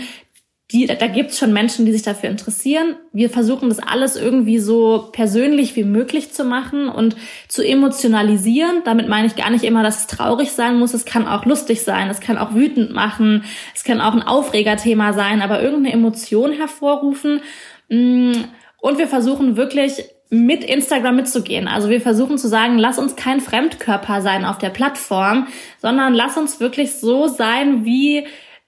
die, 0.72 0.86
da 0.86 1.08
gibt's 1.08 1.40
schon 1.40 1.54
Menschen, 1.54 1.86
die 1.86 1.94
sich 1.94 2.02
dafür 2.02 2.30
interessieren. 2.30 2.98
Wir 3.14 3.30
versuchen 3.30 3.70
das 3.70 3.80
alles 3.80 4.18
irgendwie 4.18 4.60
so 4.60 5.08
persönlich 5.14 5.78
wie 5.78 5.86
möglich 5.86 6.34
zu 6.34 6.44
machen 6.44 6.90
und 6.90 7.16
zu 7.48 7.66
emotionalisieren. 7.66 8.82
Damit 8.84 9.08
meine 9.08 9.28
ich 9.28 9.38
gar 9.38 9.50
nicht 9.50 9.64
immer, 9.64 9.82
dass 9.82 10.02
es 10.02 10.08
traurig 10.08 10.52
sein 10.52 10.78
muss. 10.78 10.94
Es 10.94 11.06
kann 11.06 11.26
auch 11.26 11.46
lustig 11.46 11.84
sein, 11.84 12.10
es 12.10 12.20
kann 12.20 12.38
auch 12.38 12.54
wütend 12.54 12.92
machen, 12.94 13.46
es 13.74 13.86
kann 13.86 14.02
auch 14.02 14.14
ein 14.14 14.24
Aufregerthema 14.24 15.14
sein, 15.14 15.42
aber 15.42 15.62
irgendeine 15.62 15.94
Emotion 15.94 16.52
hervorrufen. 16.52 17.40
Mm, 17.88 18.34
und 18.82 18.98
wir 18.98 19.08
versuchen 19.08 19.56
wirklich 19.56 20.04
mit 20.30 20.66
Instagram 20.66 21.16
mitzugehen. 21.16 21.70
Also 21.70 21.90
wir 21.90 22.02
versuchen 22.02 22.38
zu 22.38 22.50
sagen, 22.50 22.78
lass 22.78 23.00
uns 23.00 23.16
kein 23.16 23.40
Fremdkörper 23.40 24.22
sein 24.22 24.44
auf 24.44 24.58
der 24.58 24.70
Plattform, 24.70 25.48
sondern 25.82 26.14
lass 26.14 26.36
uns 26.36 26.60
wirklich 26.60 26.96
so 26.96 27.30
sein, 27.30 27.86
wie 27.86 28.26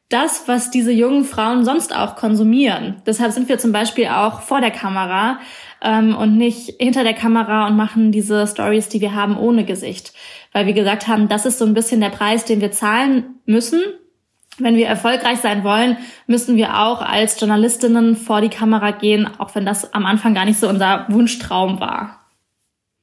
das, 0.09 0.47
was 0.47 0.71
diese 0.71 0.91
jungen 0.91 1.23
Frauen 1.23 1.63
sonst 1.63 1.95
auch 1.95 2.15
konsumieren. 2.15 3.01
Deshalb 3.05 3.31
sind 3.31 3.47
wir 3.47 3.59
zum 3.59 3.71
Beispiel 3.71 4.07
auch 4.07 4.41
vor 4.41 4.59
der 4.59 4.71
Kamera 4.71 5.39
ähm, 5.81 6.15
und 6.15 6.35
nicht 6.35 6.73
hinter 6.79 7.03
der 7.03 7.13
Kamera 7.13 7.67
und 7.67 7.77
machen 7.77 8.11
diese 8.11 8.47
Stories, 8.47 8.89
die 8.89 9.01
wir 9.01 9.13
haben, 9.13 9.37
ohne 9.37 9.65
Gesicht. 9.65 10.13
Weil 10.51 10.65
wir 10.65 10.73
gesagt 10.73 11.07
haben, 11.07 11.27
das 11.27 11.45
ist 11.45 11.59
so 11.59 11.65
ein 11.65 11.75
bisschen 11.75 12.01
der 12.01 12.09
Preis, 12.09 12.43
den 12.43 12.59
wir 12.59 12.71
zahlen 12.71 13.35
müssen. 13.45 13.81
Wenn 14.57 14.75
wir 14.75 14.87
erfolgreich 14.87 15.39
sein 15.39 15.63
wollen, 15.63 15.97
müssen 16.25 16.57
wir 16.57 16.79
auch 16.79 17.01
als 17.01 17.39
Journalistinnen 17.39 18.15
vor 18.15 18.41
die 18.41 18.49
Kamera 18.49 18.91
gehen, 18.91 19.29
auch 19.37 19.53
wenn 19.55 19.65
das 19.65 19.93
am 19.93 20.05
Anfang 20.05 20.33
gar 20.33 20.45
nicht 20.45 20.59
so 20.59 20.67
unser 20.67 21.05
Wunschtraum 21.09 21.79
war. 21.79 22.18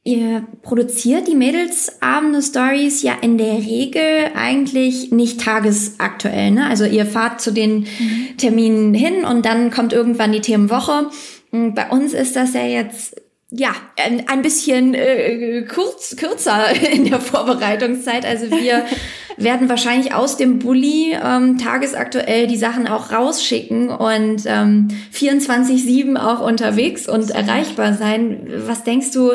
Ihr 0.07 0.45
produziert 0.63 1.27
die 1.27 1.35
Mädelsabende-Stories 1.35 3.03
ja 3.03 3.15
in 3.23 3.39
der 3.39 3.55
Regel 3.55 4.31
eigentlich 4.37 5.11
nicht 5.11 5.41
tagesaktuell. 5.41 6.53
Ne? 6.53 6.65
Also 6.69 6.85
ihr 6.85 7.07
fahrt 7.07 7.41
zu 7.41 7.53
den 7.53 7.81
mhm. 7.81 8.37
Terminen 8.37 8.95
hin 8.95 9.25
und 9.25 9.45
dann 9.45 9.73
kommt 9.73 9.93
irgendwann 9.93 10.31
die 10.31 10.41
Themenwoche. 10.41 11.11
Bei 11.51 11.89
uns 11.91 12.15
ist 12.15 12.37
das 12.37 12.55
ja 12.55 12.65
jetzt 12.65 13.17
ja, 13.51 13.71
ein, 13.97 14.29
ein 14.29 14.43
bisschen 14.43 14.95
äh, 14.95 15.63
kurz, 15.63 16.15
kürzer 16.15 16.71
in 16.93 17.07
der 17.11 17.21
Vorbereitungszeit. 17.21 18.25
Also 18.25 18.49
wir 18.53 18.85
werden 19.37 19.69
wahrscheinlich 19.69 20.15
aus 20.15 20.37
dem 20.37 20.61
Bulli 20.61 21.17
ähm, 21.21 21.59
tagesaktuell 21.59 22.47
die 22.47 22.57
Sachen 22.57 22.87
auch 22.87 23.11
rausschicken 23.11 23.89
und 23.89 24.45
ähm, 24.47 24.87
24-7 25.13 26.17
auch 26.17 26.47
unterwegs 26.47 27.09
und 27.09 27.31
erreichbar 27.31 27.95
sein. 27.95 28.47
Was 28.67 28.85
denkst 28.85 29.11
du, 29.11 29.33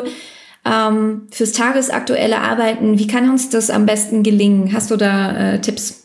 ähm, 0.64 1.28
fürs 1.30 1.52
tagesaktuelle 1.52 2.38
Arbeiten. 2.38 2.98
Wie 2.98 3.06
kann 3.06 3.28
uns 3.30 3.50
das 3.50 3.70
am 3.70 3.86
besten 3.86 4.22
gelingen? 4.22 4.72
Hast 4.72 4.90
du 4.90 4.96
da 4.96 5.54
äh, 5.54 5.60
Tipps? 5.60 6.01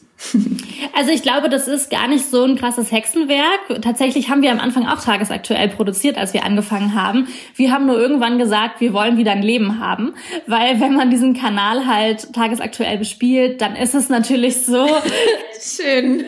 Also 0.96 1.12
ich 1.12 1.22
glaube, 1.22 1.48
das 1.48 1.68
ist 1.68 1.92
gar 1.92 2.08
nicht 2.08 2.26
so 2.26 2.44
ein 2.44 2.56
krasses 2.56 2.92
Hexenwerk. 2.92 3.82
Tatsächlich 3.82 4.30
haben 4.30 4.42
wir 4.42 4.52
am 4.52 4.60
Anfang 4.60 4.88
auch 4.88 5.00
tagesaktuell 5.04 5.70
produziert, 5.70 6.18
als 6.18 6.34
wir 6.34 6.44
angefangen 6.44 6.96
haben. 6.96 7.28
Wir 7.56 7.72
haben 7.72 7.86
nur 7.86 8.00
irgendwann 8.00 8.40
gesagt, 8.40 8.82
wir 8.82 8.94
wollen 8.94 9.18
wieder 9.18 9.32
ein 9.32 9.44
Leben 9.44 9.80
haben, 9.80 10.16
weil 10.48 10.82
wenn 10.82 10.96
man 10.96 11.12
diesen 11.12 11.36
Kanal 11.36 11.86
halt 11.86 12.34
tagesaktuell 12.34 12.98
bespielt, 12.98 13.62
dann 13.62 13.76
ist 13.76 13.94
es 13.94 14.10
natürlich 14.10 14.66
so 14.66 14.88
schön. 15.62 16.26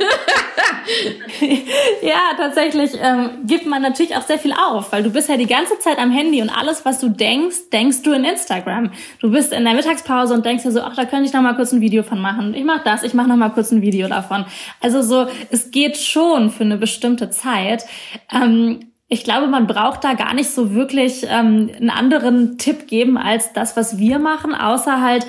ja, 2.02 2.20
tatsächlich 2.38 2.92
ähm, 3.02 3.30
gibt 3.46 3.66
man 3.66 3.82
natürlich 3.82 4.16
auch 4.16 4.22
sehr 4.22 4.40
viel 4.40 4.54
auf, 4.54 4.92
weil 4.92 5.04
du 5.04 5.10
bist 5.10 5.30
ja 5.30 5.38
die 5.38 5.48
ganze 5.48 5.80
Zeit 5.80 5.98
am 5.98 6.12
Handy 6.12 6.42
und 6.42 6.50
alles, 6.50 6.86
was 6.86 7.00
du 7.00 7.10
denkst, 7.10 7.70
denkst 7.72 8.04
du 8.04 8.12
in 8.12 8.24
Instagram. 8.24 8.92
Du 9.20 9.32
bist 9.32 9.52
in 9.52 9.64
der 9.66 9.74
Mittagspause 9.74 10.34
und 10.34 10.46
denkst 10.46 10.64
dir 10.64 10.72
so, 10.72 10.82
ach, 10.82 10.96
da 10.96 11.06
könnte 11.06 11.26
ich 11.26 11.34
noch 11.34 11.42
mal 11.42 11.56
kurz 11.56 11.72
ein 11.72 11.82
Video 11.82 12.04
von 12.04 12.20
machen. 12.20 12.54
Ich 12.54 12.64
mach 12.64 12.84
das, 12.84 13.04
ich 13.04 13.14
mach 13.14 13.28
noch 13.28 13.36
mal 13.36 13.50
kurz 13.50 13.72
ein 13.72 13.79
ein 13.80 13.82
Video 13.82 14.08
davon. 14.08 14.46
Also 14.82 15.02
so, 15.02 15.28
es 15.52 15.72
geht 15.72 15.98
schon 15.98 16.50
für 16.52 16.64
eine 16.64 16.78
bestimmte 16.78 17.30
Zeit. 17.30 17.86
Ähm, 18.32 18.92
ich 19.08 19.24
glaube, 19.24 19.48
man 19.48 19.66
braucht 19.66 20.04
da 20.04 20.14
gar 20.14 20.34
nicht 20.34 20.52
so 20.52 20.74
wirklich 20.74 21.26
ähm, 21.28 21.72
einen 21.76 21.90
anderen 21.90 22.58
Tipp 22.58 22.88
geben 22.88 23.18
als 23.18 23.54
das, 23.54 23.76
was 23.76 23.98
wir 23.98 24.20
machen, 24.20 24.54
außer 24.54 25.02
halt 25.02 25.26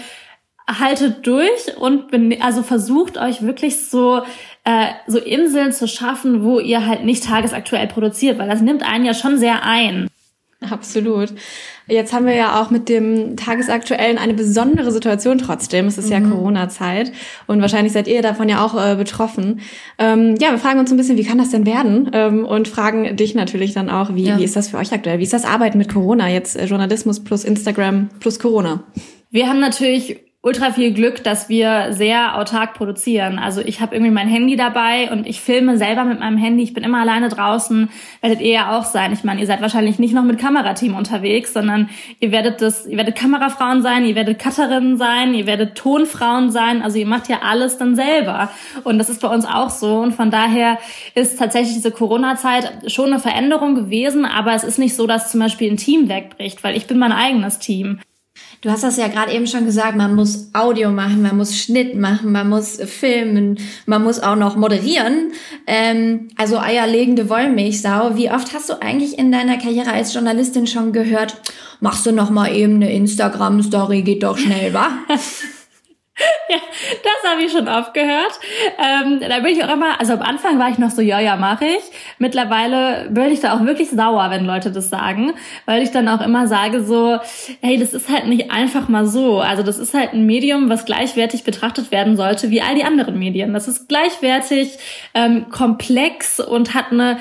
haltet 0.78 1.26
durch 1.26 1.76
und 1.78 2.12
also 2.42 2.62
versucht 2.62 3.19
euch 3.19 3.42
wirklich 3.42 3.88
so 3.88 4.23
äh, 4.64 4.88
so 5.07 5.19
Inseln 5.19 5.73
zu 5.73 5.88
schaffen, 5.88 6.45
wo 6.45 6.61
ihr 6.61 6.87
halt 6.87 7.04
nicht 7.04 7.25
tagesaktuell 7.25 7.88
produziert, 7.88 8.38
weil 8.38 8.49
das 8.49 8.61
nimmt 8.61 8.88
einen 8.88 9.04
ja 9.04 9.14
schon 9.14 9.38
sehr 9.38 9.64
ein. 9.64 10.09
Absolut. 10.69 11.33
Jetzt 11.87 12.12
haben 12.12 12.26
wir 12.26 12.35
ja 12.35 12.61
auch 12.61 12.71
mit 12.71 12.90
dem 12.90 13.37
Tagesaktuellen 13.37 14.19
eine 14.19 14.35
besondere 14.35 14.93
Situation 14.93 15.38
trotzdem. 15.38 15.87
Es 15.87 15.97
ist 15.97 16.07
mhm. 16.07 16.12
ja 16.12 16.21
Corona-Zeit 16.21 17.12
und 17.47 17.62
wahrscheinlich 17.62 17.95
seid 17.95 18.07
ihr 18.07 18.21
davon 18.21 18.49
ja 18.49 18.62
auch 18.62 18.75
äh, 18.75 18.95
betroffen. 18.95 19.61
Ähm, 19.99 20.37
ja, 20.38 20.50
wir 20.50 20.59
fragen 20.59 20.79
uns 20.79 20.90
ein 20.90 20.99
bisschen, 20.99 21.17
wie 21.17 21.25
kann 21.25 21.38
das 21.38 21.50
denn 21.50 21.64
werden? 21.64 22.11
Ähm, 22.12 22.45
und 22.45 22.69
fragen 22.69 23.17
dich 23.17 23.35
natürlich 23.35 23.73
dann 23.73 23.88
auch, 23.88 24.14
wie, 24.14 24.25
ja. 24.25 24.38
wie 24.38 24.45
ist 24.45 24.55
das 24.55 24.69
für 24.69 24.76
euch 24.76 24.93
aktuell? 24.93 25.19
Wie 25.19 25.25
ist 25.25 25.33
das 25.33 25.47
Arbeiten 25.47 25.79
mit 25.79 25.93
Corona? 25.93 26.29
Jetzt 26.29 26.57
äh, 26.57 26.67
Journalismus 26.67 27.25
plus 27.25 27.45
Instagram 27.45 28.11
plus 28.21 28.38
Corona. 28.38 28.85
Wir 29.31 29.49
haben 29.49 29.61
natürlich 29.61 30.21
ultra 30.42 30.73
viel 30.73 30.94
Glück, 30.94 31.23
dass 31.23 31.50
wir 31.50 31.88
sehr 31.92 32.38
autark 32.38 32.73
produzieren. 32.73 33.38
Also 33.38 33.61
ich 33.61 33.82
habe 33.82 33.94
irgendwie 33.94 34.11
mein 34.11 34.26
Handy 34.26 34.56
dabei 34.56 35.11
und 35.12 35.26
ich 35.26 35.38
filme 35.38 35.76
selber 35.76 36.04
mit 36.04 36.18
meinem 36.18 36.38
Handy. 36.38 36.62
Ich 36.62 36.73
bin 36.73 36.82
immer 36.82 37.02
alleine 37.02 37.28
draußen. 37.28 37.90
Werdet 38.23 38.40
ihr 38.40 38.52
ja 38.52 38.78
auch 38.78 38.85
sein. 38.85 39.12
Ich 39.12 39.23
meine, 39.23 39.40
ihr 39.40 39.47
seid 39.47 39.61
wahrscheinlich 39.61 39.99
nicht 39.99 40.14
noch 40.14 40.23
mit 40.25 40.38
Kamerateam 40.38 40.94
unterwegs, 40.94 41.52
sondern 41.52 41.90
ihr 42.20 42.32
werdet 42.32 42.62
das, 42.62 42.87
ihr 42.87 42.97
werdet 42.97 43.16
Kamerafrauen 43.16 43.82
sein, 43.82 44.06
ihr 44.06 44.14
werdet 44.14 44.42
Cutterinnen 44.42 44.97
sein, 44.97 45.35
ihr 45.35 45.47
werdet 45.47 45.75
Tonfrauen 45.75 46.50
sein. 46.50 46.80
Also 46.80 46.99
ihr 46.99 47.06
macht 47.06 47.28
ja 47.28 47.40
alles 47.42 47.76
dann 47.76 47.94
selber. 47.94 48.50
Und 48.82 48.99
das 48.99 49.11
ist 49.11 49.20
bei 49.20 49.28
uns 49.28 49.44
auch 49.44 49.68
so. 49.68 49.99
Und 49.99 50.12
von 50.12 50.30
daher 50.30 50.78
ist 51.14 51.38
tatsächlich 51.38 51.75
diese 51.75 51.90
Corona-Zeit 51.90 52.90
schon 52.90 53.11
eine 53.11 53.18
Veränderung 53.18 53.75
gewesen. 53.75 54.25
Aber 54.25 54.54
es 54.54 54.64
ist 54.64 54.78
nicht 54.78 54.97
so, 54.97 55.06
dass 55.06 55.30
zum 55.30 55.40
Beispiel 55.40 55.70
ein 55.70 55.76
Team 55.76 56.09
wegbricht, 56.09 56.64
weil 56.64 56.78
ich 56.78 56.87
bin 56.87 56.99
mein 56.99 57.12
eigenes 57.12 57.59
Team. 57.59 58.00
Du 58.62 58.71
hast 58.71 58.85
das 58.85 58.99
ja 58.99 59.09
gerade 59.09 59.33
eben 59.33 59.47
schon 59.47 59.64
gesagt, 59.64 59.97
man 59.97 60.14
muss 60.14 60.50
Audio 60.52 60.90
machen, 60.90 61.23
man 61.23 61.35
muss 61.35 61.57
Schnitt 61.57 61.95
machen, 61.95 62.31
man 62.31 62.47
muss 62.47 62.76
filmen, 62.76 63.59
man 63.87 64.02
muss 64.02 64.21
auch 64.21 64.37
noch 64.37 64.57
moderieren. 64.57 65.33
Ähm, 65.67 66.29
also 66.37 66.59
eierlegende 66.59 67.31
Wollmilchsau. 67.31 68.17
Wie 68.17 68.31
oft 68.31 68.52
hast 68.52 68.69
du 68.69 68.83
eigentlich 68.83 69.19
in 69.19 69.33
deiner 69.33 69.57
Karriere 69.57 69.93
als 69.93 70.12
Journalistin 70.12 70.67
schon 70.67 70.93
gehört, 70.93 71.40
machst 71.81 72.05
du 72.05 72.12
noch 72.12 72.29
mal 72.29 72.55
eben 72.55 72.75
eine 72.75 72.93
Instagram-Story, 72.93 74.02
geht 74.02 74.25
doch 74.25 74.37
schnell, 74.37 74.75
wa? 74.75 74.90
ja, 76.49 76.59
das 77.03 77.31
habe 77.31 77.43
ich 77.43 77.53
schon 77.53 77.69
oft 77.69 77.95
gehört. 77.95 78.39
Ähm, 78.79 79.21
da 79.21 79.41
bin 79.41 79.57
ich 79.57 79.65
auch 79.65 79.73
immer, 79.73 79.99
also 79.99 80.15
am 80.15 80.23
Anfang 80.23 80.59
war 80.59 80.69
ich 80.71 80.79
noch 80.79 80.91
so, 80.91 81.03
ja, 81.03 81.21
ja, 81.21 81.37
mache 81.37 81.67
ich. 81.67 81.83
Mittlerweile 82.19 83.09
bin 83.11 83.31
ich 83.33 83.41
da 83.41 83.55
auch 83.55 83.65
wirklich 83.65 83.91
sauer, 83.91 84.31
wenn 84.31 84.45
Leute 84.45 84.71
das 84.71 84.89
sagen, 84.89 85.33
weil 85.67 85.83
ich 85.83 85.91
dann 85.91 86.09
auch 86.09 86.21
immer 86.21 86.47
sage 86.47 86.83
so, 86.83 87.19
hey, 87.61 87.79
das 87.79 87.95
ist 87.95 88.09
halt 88.09 88.27
nicht 88.27 88.50
einfach 88.50 88.89
mal 88.89 89.07
so. 89.07 89.41
Also 89.41 89.62
das 89.62 89.79
ist 89.79 89.95
halt 89.95 90.12
ein 90.12 90.27
Medium, 90.27 90.69
was 90.69 90.85
gleichwertig 90.85 91.45
betrachtet 91.45 91.91
werden 91.91 92.17
sollte 92.17 92.50
wie 92.50 92.62
all 92.62 92.75
die 92.75 92.85
anderen 92.85 93.19
Medien. 93.19 93.53
Das 93.53 93.69
ist 93.69 93.89
gleichwertig, 93.89 94.79
ähm, 95.15 95.49
komplex 95.50 96.41
und 96.41 96.75
hat 96.75 96.93
eine 96.93 97.19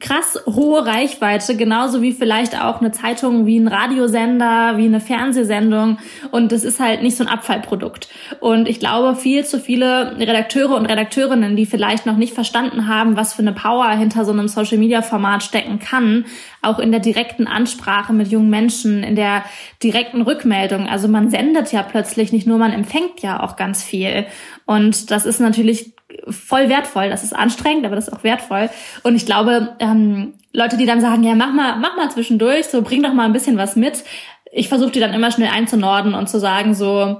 krass 0.00 0.38
hohe 0.46 0.86
Reichweite, 0.86 1.54
genauso 1.54 2.00
wie 2.00 2.12
vielleicht 2.12 2.58
auch 2.58 2.80
eine 2.80 2.90
Zeitung, 2.90 3.44
wie 3.44 3.58
ein 3.58 3.68
Radiosender, 3.68 4.78
wie 4.78 4.86
eine 4.86 5.00
Fernsehsendung. 5.00 5.98
Und 6.30 6.52
das 6.52 6.64
ist 6.64 6.80
halt 6.80 7.02
nicht 7.02 7.18
so 7.18 7.24
ein 7.24 7.28
Abfallprodukt. 7.28 8.08
Und 8.40 8.66
ich 8.66 8.80
glaube, 8.80 9.14
viel 9.14 9.44
zu 9.44 9.60
viele 9.60 10.18
Redakteure 10.18 10.74
und 10.74 10.86
Redakteurinnen, 10.86 11.54
die 11.54 11.66
vielleicht 11.66 12.06
noch 12.06 12.16
nicht 12.16 12.32
verstanden 12.32 12.88
haben, 12.88 13.16
was 13.16 13.34
für 13.34 13.42
eine 13.42 13.52
Power 13.52 13.90
hinter 13.90 14.24
so 14.24 14.32
einem 14.32 14.48
Social-Media-Format 14.48 15.42
stecken 15.42 15.78
kann, 15.78 16.24
auch 16.62 16.78
in 16.78 16.90
der 16.90 17.00
direkten 17.00 17.46
Ansprache 17.46 18.14
mit 18.14 18.28
jungen 18.28 18.48
Menschen, 18.48 19.02
in 19.02 19.16
der 19.16 19.44
direkten 19.82 20.22
Rückmeldung. 20.22 20.88
Also 20.88 21.08
man 21.08 21.28
sendet 21.28 21.72
ja 21.72 21.82
plötzlich 21.82 22.32
nicht 22.32 22.46
nur, 22.46 22.56
man 22.56 22.72
empfängt 22.72 23.20
ja 23.20 23.42
auch 23.42 23.56
ganz 23.56 23.84
viel. 23.84 24.24
Und 24.64 25.10
das 25.10 25.26
ist 25.26 25.40
natürlich 25.40 25.92
voll 26.28 26.68
wertvoll. 26.68 27.10
Das 27.10 27.24
ist 27.24 27.34
anstrengend, 27.34 27.84
aber 27.86 27.96
das 27.96 28.08
ist 28.08 28.14
auch 28.14 28.24
wertvoll. 28.24 28.70
Und 29.02 29.16
ich 29.16 29.26
glaube, 29.26 29.76
ähm, 29.78 30.34
Leute, 30.52 30.76
die 30.76 30.86
dann 30.86 31.00
sagen, 31.00 31.22
ja, 31.22 31.34
mach 31.34 31.52
mal, 31.52 31.76
mach 31.76 31.96
mal 31.96 32.10
zwischendurch, 32.10 32.66
so 32.66 32.82
bring 32.82 33.02
doch 33.02 33.12
mal 33.12 33.24
ein 33.24 33.32
bisschen 33.32 33.58
was 33.58 33.76
mit. 33.76 34.04
Ich 34.52 34.68
versuche 34.68 34.90
die 34.90 35.00
dann 35.00 35.12
immer 35.12 35.30
schnell 35.30 35.50
einzunorden 35.50 36.14
und 36.14 36.28
zu 36.28 36.40
sagen, 36.40 36.74
so, 36.74 37.18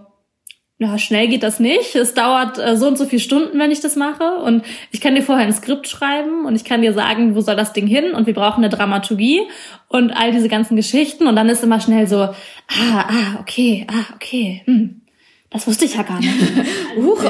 ja, 0.80 0.97
schnell 0.97 1.26
geht 1.26 1.42
das 1.42 1.59
nicht. 1.59 1.97
Es 1.97 2.14
dauert 2.14 2.59
äh, 2.59 2.76
so 2.76 2.87
und 2.87 2.97
so 2.97 3.04
viele 3.04 3.21
Stunden, 3.21 3.59
wenn 3.59 3.73
ich 3.73 3.80
das 3.80 3.97
mache. 3.97 4.37
Und 4.37 4.64
ich 4.92 5.00
kann 5.00 5.14
dir 5.14 5.23
vorher 5.23 5.45
ein 5.45 5.52
Skript 5.52 5.88
schreiben 5.88 6.47
und 6.47 6.54
ich 6.54 6.64
kann 6.64 6.83
dir 6.83 6.92
sagen, 6.92 7.35
wo 7.35 7.40
soll 7.40 7.57
das 7.57 7.73
Ding 7.73 7.88
hin 7.88 8.12
und 8.12 8.26
wir 8.26 8.35
brauchen 8.35 8.62
eine 8.62 8.75
Dramaturgie 8.75 9.42
und 9.88 10.12
all 10.12 10.30
diese 10.30 10.49
ganzen 10.49 10.76
Geschichten. 10.76 11.26
Und 11.26 11.35
dann 11.35 11.49
ist 11.49 11.64
immer 11.64 11.80
schnell 11.80 12.07
so, 12.07 12.21
ah, 12.21 12.35
ah, 12.68 13.40
okay, 13.40 13.87
ah, 13.90 14.14
okay, 14.14 14.62
hm. 14.66 15.02
Das 15.50 15.67
wusste 15.67 15.87
ich 15.87 15.95
ja 15.95 16.02
gar 16.02 16.19
nicht. 16.19 16.35
Huch, 16.97 17.25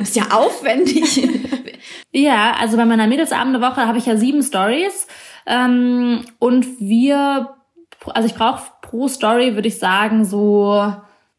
ist 0.00 0.16
ja 0.16 0.24
aufwendig. 0.30 1.28
ja, 2.12 2.54
also 2.58 2.76
bei 2.76 2.84
meiner 2.84 3.06
Mädelsabende-Woche 3.06 3.86
habe 3.86 3.98
ich 3.98 4.06
ja 4.06 4.16
sieben 4.16 4.42
Stories. 4.42 5.06
Ähm, 5.46 6.24
und 6.38 6.80
wir, 6.80 7.54
also 8.06 8.26
ich 8.26 8.34
brauche 8.34 8.64
pro 8.82 9.08
Story, 9.08 9.54
würde 9.54 9.68
ich 9.68 9.78
sagen, 9.78 10.24
so 10.24 10.92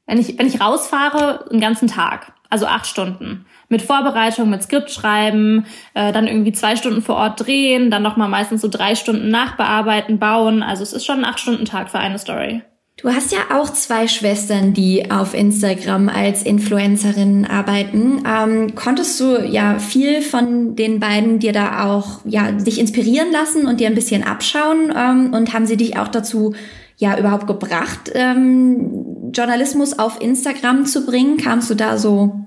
wenn 0.05 0.19
ich, 0.19 0.37
wenn 0.37 0.47
ich 0.47 0.61
rausfahre, 0.61 1.49
einen 1.49 1.61
ganzen 1.61 1.87
Tag, 1.87 2.33
also 2.49 2.67
acht 2.67 2.85
Stunden. 2.85 3.45
Mit 3.67 3.81
Vorbereitung, 3.81 4.49
mit 4.49 4.61
Skript 4.61 4.91
schreiben, 4.91 5.65
äh, 5.95 6.11
dann 6.11 6.27
irgendwie 6.27 6.51
zwei 6.51 6.75
Stunden 6.75 7.01
vor 7.01 7.15
Ort 7.15 7.45
drehen, 7.45 7.89
dann 7.89 8.03
nochmal 8.03 8.29
meistens 8.29 8.61
so 8.61 8.67
drei 8.67 8.93
Stunden 8.95 9.29
nachbearbeiten, 9.29 10.19
bauen. 10.19 10.61
Also 10.61 10.83
es 10.83 10.93
ist 10.93 11.05
schon 11.05 11.19
ein 11.19 11.25
Acht-Stunden-Tag 11.25 11.89
für 11.89 11.97
eine 11.97 12.19
Story. 12.19 12.61
Du 12.97 13.09
hast 13.09 13.33
ja 13.33 13.39
auch 13.51 13.69
zwei 13.71 14.07
Schwestern, 14.07 14.73
die 14.73 15.11
auf 15.11 15.33
Instagram 15.33 16.07
als 16.07 16.43
Influencerinnen 16.43 17.45
arbeiten. 17.45 18.23
Ähm, 18.25 18.73
konntest 18.73 19.19
du 19.19 19.43
ja 19.43 19.79
viel 19.79 20.21
von 20.21 20.77
den 20.77 21.01
beiden 21.01 21.39
dir 21.39 21.51
da 21.51 21.83
auch 21.83 22.21
ja 22.23 22.53
dich 22.53 22.79
inspirieren 22.79 23.33
lassen 23.33 23.67
und 23.67 23.81
dir 23.81 23.87
ein 23.87 23.95
bisschen 23.95 24.23
abschauen? 24.23 24.93
Ähm, 24.95 25.33
und 25.33 25.53
haben 25.53 25.65
sie 25.65 25.75
dich 25.75 25.97
auch 25.97 26.07
dazu 26.07 26.55
ja 26.95 27.19
überhaupt 27.19 27.47
gebracht, 27.47 28.11
ähm, 28.13 29.31
Journalismus 29.33 29.99
auf 29.99 30.21
Instagram 30.21 30.85
zu 30.85 31.05
bringen? 31.05 31.35
Kamst 31.35 31.69
du 31.69 31.75
da 31.75 31.97
so 31.97 32.45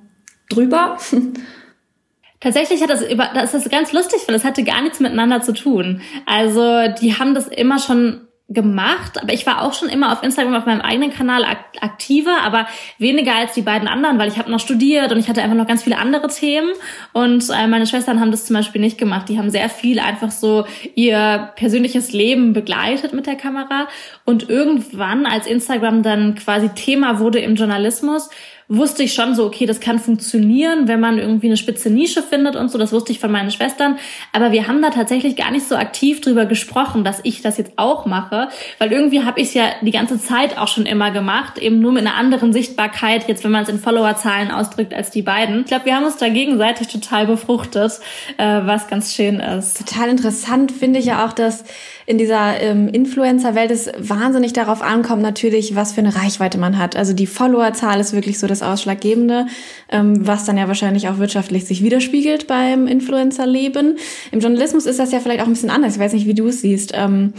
drüber? 0.48 0.96
Tatsächlich 2.40 2.80
hat 2.82 2.88
das 2.88 3.02
über, 3.02 3.28
das 3.34 3.52
ist 3.52 3.70
ganz 3.70 3.92
lustig, 3.92 4.20
weil 4.26 4.34
es 4.34 4.44
hatte 4.44 4.64
gar 4.64 4.80
nichts 4.80 5.00
miteinander 5.00 5.42
zu 5.42 5.52
tun. 5.52 6.00
Also 6.24 6.86
die 7.02 7.18
haben 7.18 7.34
das 7.34 7.48
immer 7.48 7.78
schon 7.80 8.27
gemacht, 8.50 9.20
aber 9.20 9.34
ich 9.34 9.44
war 9.46 9.62
auch 9.62 9.74
schon 9.74 9.90
immer 9.90 10.10
auf 10.10 10.22
Instagram 10.22 10.54
auf 10.54 10.64
meinem 10.64 10.80
eigenen 10.80 11.12
Kanal 11.12 11.44
aktiver, 11.82 12.38
aber 12.42 12.66
weniger 12.96 13.34
als 13.34 13.52
die 13.52 13.60
beiden 13.60 13.86
anderen, 13.86 14.18
weil 14.18 14.28
ich 14.28 14.38
habe 14.38 14.50
noch 14.50 14.58
studiert 14.58 15.12
und 15.12 15.18
ich 15.18 15.28
hatte 15.28 15.42
einfach 15.42 15.56
noch 15.56 15.66
ganz 15.66 15.82
viele 15.82 15.98
andere 15.98 16.28
Themen 16.28 16.70
und 17.12 17.44
äh, 17.50 17.66
meine 17.66 17.86
Schwestern 17.86 18.20
haben 18.20 18.30
das 18.30 18.46
zum 18.46 18.56
Beispiel 18.56 18.80
nicht 18.80 18.96
gemacht. 18.96 19.28
Die 19.28 19.38
haben 19.38 19.50
sehr 19.50 19.68
viel 19.68 19.98
einfach 20.00 20.30
so 20.30 20.64
ihr 20.94 21.52
persönliches 21.56 22.12
Leben 22.12 22.54
begleitet 22.54 23.12
mit 23.12 23.26
der 23.26 23.36
Kamera 23.36 23.86
und 24.24 24.48
irgendwann, 24.48 25.26
als 25.26 25.46
Instagram 25.46 26.02
dann 26.02 26.34
quasi 26.34 26.70
Thema 26.70 27.18
wurde 27.18 27.40
im 27.40 27.54
Journalismus, 27.54 28.30
wusste 28.68 29.02
ich 29.02 29.14
schon 29.14 29.34
so, 29.34 29.46
okay, 29.46 29.64
das 29.64 29.80
kann 29.80 29.98
funktionieren, 29.98 30.88
wenn 30.88 31.00
man 31.00 31.18
irgendwie 31.18 31.46
eine 31.46 31.56
spitze 31.56 31.88
Nische 31.88 32.22
findet 32.22 32.54
und 32.54 32.70
so. 32.70 32.76
Das 32.76 32.92
wusste 32.92 33.12
ich 33.12 33.18
von 33.18 33.32
meinen 33.32 33.50
Schwestern. 33.50 33.98
Aber 34.32 34.52
wir 34.52 34.68
haben 34.68 34.82
da 34.82 34.90
tatsächlich 34.90 35.36
gar 35.36 35.50
nicht 35.50 35.66
so 35.66 35.74
aktiv 35.74 36.20
drüber 36.20 36.44
gesprochen, 36.44 37.02
dass 37.02 37.20
ich 37.22 37.40
das 37.40 37.56
jetzt 37.56 37.72
auch 37.76 38.04
mache, 38.04 38.48
weil 38.78 38.92
irgendwie 38.92 39.24
habe 39.24 39.40
ich 39.40 39.48
es 39.48 39.54
ja 39.54 39.64
die 39.80 39.90
ganze 39.90 40.20
Zeit 40.20 40.58
auch 40.58 40.68
schon 40.68 40.84
immer 40.84 41.10
gemacht, 41.10 41.56
eben 41.56 41.80
nur 41.80 41.92
mit 41.92 42.06
einer 42.06 42.16
anderen 42.16 42.52
Sichtbarkeit, 42.52 43.26
jetzt 43.26 43.42
wenn 43.42 43.50
man 43.50 43.62
es 43.62 43.70
in 43.70 43.78
Followerzahlen 43.78 44.50
ausdrückt 44.50 44.92
als 44.92 45.10
die 45.10 45.22
beiden. 45.22 45.60
Ich 45.60 45.66
glaube, 45.66 45.86
wir 45.86 45.96
haben 45.96 46.04
uns 46.04 46.18
da 46.18 46.28
gegenseitig 46.28 46.88
total 46.88 47.26
befruchtet, 47.26 48.00
äh, 48.36 48.60
was 48.64 48.86
ganz 48.88 49.14
schön 49.14 49.40
ist. 49.40 49.78
Total 49.78 50.10
interessant 50.10 50.72
finde 50.72 50.98
ich 50.98 51.06
ja 51.06 51.24
auch, 51.24 51.32
dass 51.32 51.64
in 52.08 52.16
dieser 52.16 52.58
ähm, 52.62 52.88
Influencer-Welt 52.88 53.70
es 53.70 53.90
wahnsinnig 53.98 54.54
darauf 54.54 54.80
ankommt, 54.80 55.20
natürlich, 55.20 55.76
was 55.76 55.92
für 55.92 56.00
eine 56.00 56.16
Reichweite 56.16 56.56
man 56.56 56.78
hat. 56.78 56.96
Also 56.96 57.12
die 57.12 57.26
Followerzahl 57.26 58.00
ist 58.00 58.14
wirklich 58.14 58.38
so 58.38 58.46
das 58.46 58.57
Ausschlaggebende, 58.62 59.46
ähm, 59.90 60.26
was 60.26 60.44
dann 60.44 60.56
ja 60.56 60.68
wahrscheinlich 60.68 61.08
auch 61.08 61.18
wirtschaftlich 61.18 61.64
sich 61.64 61.82
widerspiegelt 61.82 62.46
beim 62.46 62.86
Influencer-Leben. 62.86 63.98
Im 64.32 64.40
Journalismus 64.40 64.86
ist 64.86 64.98
das 64.98 65.12
ja 65.12 65.20
vielleicht 65.20 65.40
auch 65.40 65.46
ein 65.46 65.52
bisschen 65.52 65.70
anders. 65.70 65.94
Ich 65.94 66.00
weiß 66.00 66.12
nicht, 66.12 66.26
wie 66.26 66.34
du 66.34 66.48
es 66.48 66.60
siehst. 66.60 66.92
Ähm, 66.94 67.32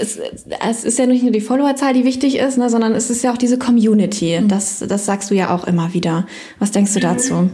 es, 0.00 0.18
es 0.66 0.84
ist 0.84 0.98
ja 0.98 1.06
nicht 1.06 1.22
nur 1.22 1.32
die 1.32 1.40
Followerzahl, 1.40 1.94
die 1.94 2.04
wichtig 2.04 2.38
ist, 2.38 2.58
ne, 2.58 2.70
sondern 2.70 2.92
es 2.92 3.10
ist 3.10 3.22
ja 3.22 3.32
auch 3.32 3.38
diese 3.38 3.58
Community. 3.58 4.40
Mhm. 4.40 4.48
Das, 4.48 4.84
das 4.86 5.06
sagst 5.06 5.30
du 5.30 5.34
ja 5.34 5.54
auch 5.54 5.64
immer 5.66 5.94
wieder. 5.94 6.26
Was 6.58 6.70
denkst 6.70 6.94
du 6.94 7.00
dazu? 7.00 7.50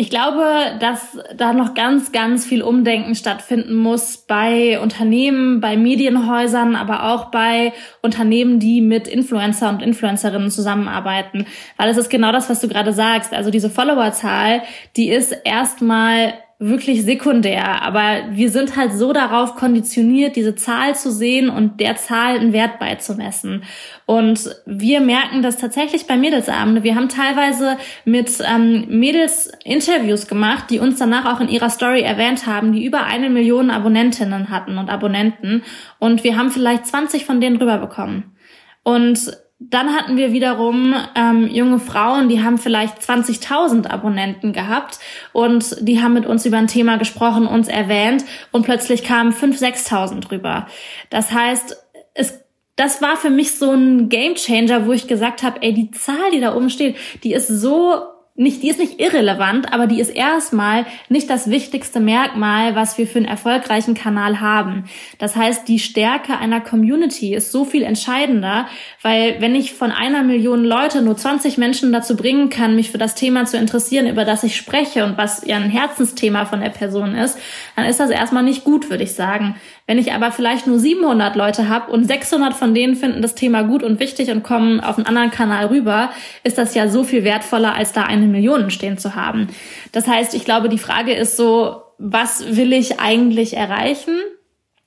Ich 0.00 0.08
glaube, 0.08 0.78
dass 0.80 1.18
da 1.36 1.52
noch 1.52 1.74
ganz, 1.74 2.10
ganz 2.10 2.46
viel 2.46 2.62
Umdenken 2.62 3.14
stattfinden 3.14 3.74
muss 3.74 4.16
bei 4.16 4.80
Unternehmen, 4.80 5.60
bei 5.60 5.76
Medienhäusern, 5.76 6.74
aber 6.74 7.12
auch 7.12 7.26
bei 7.26 7.74
Unternehmen, 8.00 8.60
die 8.60 8.80
mit 8.80 9.06
Influencer 9.06 9.68
und 9.68 9.82
Influencerinnen 9.82 10.50
zusammenarbeiten. 10.50 11.44
Weil 11.76 11.90
es 11.90 11.98
ist 11.98 12.08
genau 12.08 12.32
das, 12.32 12.48
was 12.48 12.60
du 12.60 12.68
gerade 12.68 12.94
sagst. 12.94 13.34
Also 13.34 13.50
diese 13.50 13.68
Followerzahl, 13.68 14.62
die 14.96 15.10
ist 15.10 15.32
erstmal 15.44 16.32
wirklich 16.62 17.04
sekundär, 17.04 17.80
aber 17.82 18.24
wir 18.32 18.50
sind 18.50 18.76
halt 18.76 18.92
so 18.92 19.14
darauf 19.14 19.56
konditioniert, 19.56 20.36
diese 20.36 20.54
Zahl 20.54 20.94
zu 20.94 21.10
sehen 21.10 21.48
und 21.48 21.80
der 21.80 21.96
Zahl 21.96 22.38
einen 22.38 22.52
Wert 22.52 22.78
beizumessen. 22.78 23.64
Und 24.04 24.54
wir 24.66 25.00
merken 25.00 25.40
das 25.40 25.56
tatsächlich 25.56 26.06
bei 26.06 26.18
Mädelsabende. 26.18 26.82
Wir 26.82 26.96
haben 26.96 27.08
teilweise 27.08 27.78
mit 28.04 28.30
ähm, 28.46 28.84
Mädels 28.90 29.50
Interviews 29.64 30.26
gemacht, 30.26 30.66
die 30.68 30.80
uns 30.80 30.98
danach 30.98 31.24
auch 31.34 31.40
in 31.40 31.48
ihrer 31.48 31.70
Story 31.70 32.02
erwähnt 32.02 32.46
haben, 32.46 32.74
die 32.74 32.84
über 32.84 33.06
eine 33.06 33.30
Million 33.30 33.70
Abonnentinnen 33.70 34.50
hatten 34.50 34.76
und 34.76 34.90
Abonnenten. 34.90 35.62
Und 35.98 36.24
wir 36.24 36.36
haben 36.36 36.50
vielleicht 36.50 36.86
20 36.86 37.24
von 37.24 37.40
denen 37.40 37.56
rüberbekommen. 37.56 38.36
Und 38.82 39.32
dann 39.62 39.94
hatten 39.94 40.16
wir 40.16 40.32
wiederum 40.32 40.94
ähm, 41.14 41.46
junge 41.48 41.78
Frauen, 41.78 42.30
die 42.30 42.42
haben 42.42 42.56
vielleicht 42.56 42.98
20.000 42.98 43.86
Abonnenten 43.88 44.54
gehabt 44.54 44.98
und 45.32 45.76
die 45.86 46.02
haben 46.02 46.14
mit 46.14 46.24
uns 46.24 46.46
über 46.46 46.56
ein 46.56 46.66
Thema 46.66 46.96
gesprochen, 46.96 47.46
uns 47.46 47.68
erwähnt 47.68 48.24
und 48.52 48.64
plötzlich 48.64 49.04
kamen 49.04 49.32
5.000, 49.32 49.86
6.000 49.86 50.30
rüber. 50.32 50.66
Das 51.10 51.30
heißt, 51.32 51.76
es 52.14 52.40
das 52.76 53.02
war 53.02 53.18
für 53.18 53.28
mich 53.28 53.58
so 53.58 53.72
ein 53.72 54.08
Gamechanger, 54.08 54.86
wo 54.86 54.92
ich 54.92 55.06
gesagt 55.06 55.42
habe, 55.42 55.62
ey, 55.62 55.74
die 55.74 55.90
Zahl, 55.90 56.30
die 56.32 56.40
da 56.40 56.56
oben 56.56 56.70
steht, 56.70 56.96
die 57.22 57.34
ist 57.34 57.46
so 57.46 58.00
nicht, 58.40 58.62
die 58.62 58.70
ist 58.70 58.78
nicht 58.78 58.98
irrelevant, 58.98 59.70
aber 59.70 59.86
die 59.86 60.00
ist 60.00 60.08
erstmal 60.08 60.86
nicht 61.10 61.28
das 61.28 61.50
wichtigste 61.50 62.00
Merkmal, 62.00 62.74
was 62.74 62.96
wir 62.96 63.06
für 63.06 63.18
einen 63.18 63.28
erfolgreichen 63.28 63.92
Kanal 63.92 64.40
haben. 64.40 64.84
Das 65.18 65.36
heißt, 65.36 65.68
die 65.68 65.78
Stärke 65.78 66.38
einer 66.38 66.62
Community 66.62 67.34
ist 67.34 67.52
so 67.52 67.66
viel 67.66 67.82
entscheidender, 67.82 68.66
weil 69.02 69.36
wenn 69.40 69.54
ich 69.54 69.74
von 69.74 69.92
einer 69.92 70.22
Million 70.22 70.64
Leute 70.64 71.02
nur 71.02 71.18
20 71.18 71.58
Menschen 71.58 71.92
dazu 71.92 72.16
bringen 72.16 72.48
kann, 72.48 72.76
mich 72.76 72.90
für 72.90 72.96
das 72.96 73.14
Thema 73.14 73.44
zu 73.44 73.58
interessieren, 73.58 74.06
über 74.06 74.24
das 74.24 74.42
ich 74.42 74.56
spreche 74.56 75.04
und 75.04 75.18
was 75.18 75.44
ja 75.46 75.56
ein 75.56 75.68
Herzensthema 75.68 76.46
von 76.46 76.60
der 76.60 76.70
Person 76.70 77.14
ist, 77.14 77.38
dann 77.76 77.84
ist 77.84 78.00
das 78.00 78.08
erstmal 78.08 78.42
nicht 78.42 78.64
gut, 78.64 78.88
würde 78.88 79.04
ich 79.04 79.12
sagen. 79.12 79.56
Wenn 79.90 79.98
ich 79.98 80.12
aber 80.12 80.30
vielleicht 80.30 80.68
nur 80.68 80.78
700 80.78 81.34
Leute 81.34 81.68
habe 81.68 81.90
und 81.90 82.06
600 82.06 82.54
von 82.54 82.74
denen 82.74 82.94
finden 82.94 83.22
das 83.22 83.34
Thema 83.34 83.62
gut 83.62 83.82
und 83.82 83.98
wichtig 83.98 84.30
und 84.30 84.44
kommen 84.44 84.78
auf 84.78 84.98
einen 84.98 85.08
anderen 85.08 85.32
Kanal 85.32 85.66
rüber, 85.66 86.10
ist 86.44 86.58
das 86.58 86.76
ja 86.76 86.86
so 86.86 87.02
viel 87.02 87.24
wertvoller, 87.24 87.74
als 87.74 87.92
da 87.92 88.04
eine 88.04 88.28
Million 88.28 88.70
stehen 88.70 88.98
zu 88.98 89.16
haben. 89.16 89.48
Das 89.90 90.06
heißt, 90.06 90.34
ich 90.34 90.44
glaube, 90.44 90.68
die 90.68 90.78
Frage 90.78 91.12
ist 91.12 91.36
so, 91.36 91.82
was 91.98 92.56
will 92.56 92.72
ich 92.72 93.00
eigentlich 93.00 93.56
erreichen? 93.56 94.14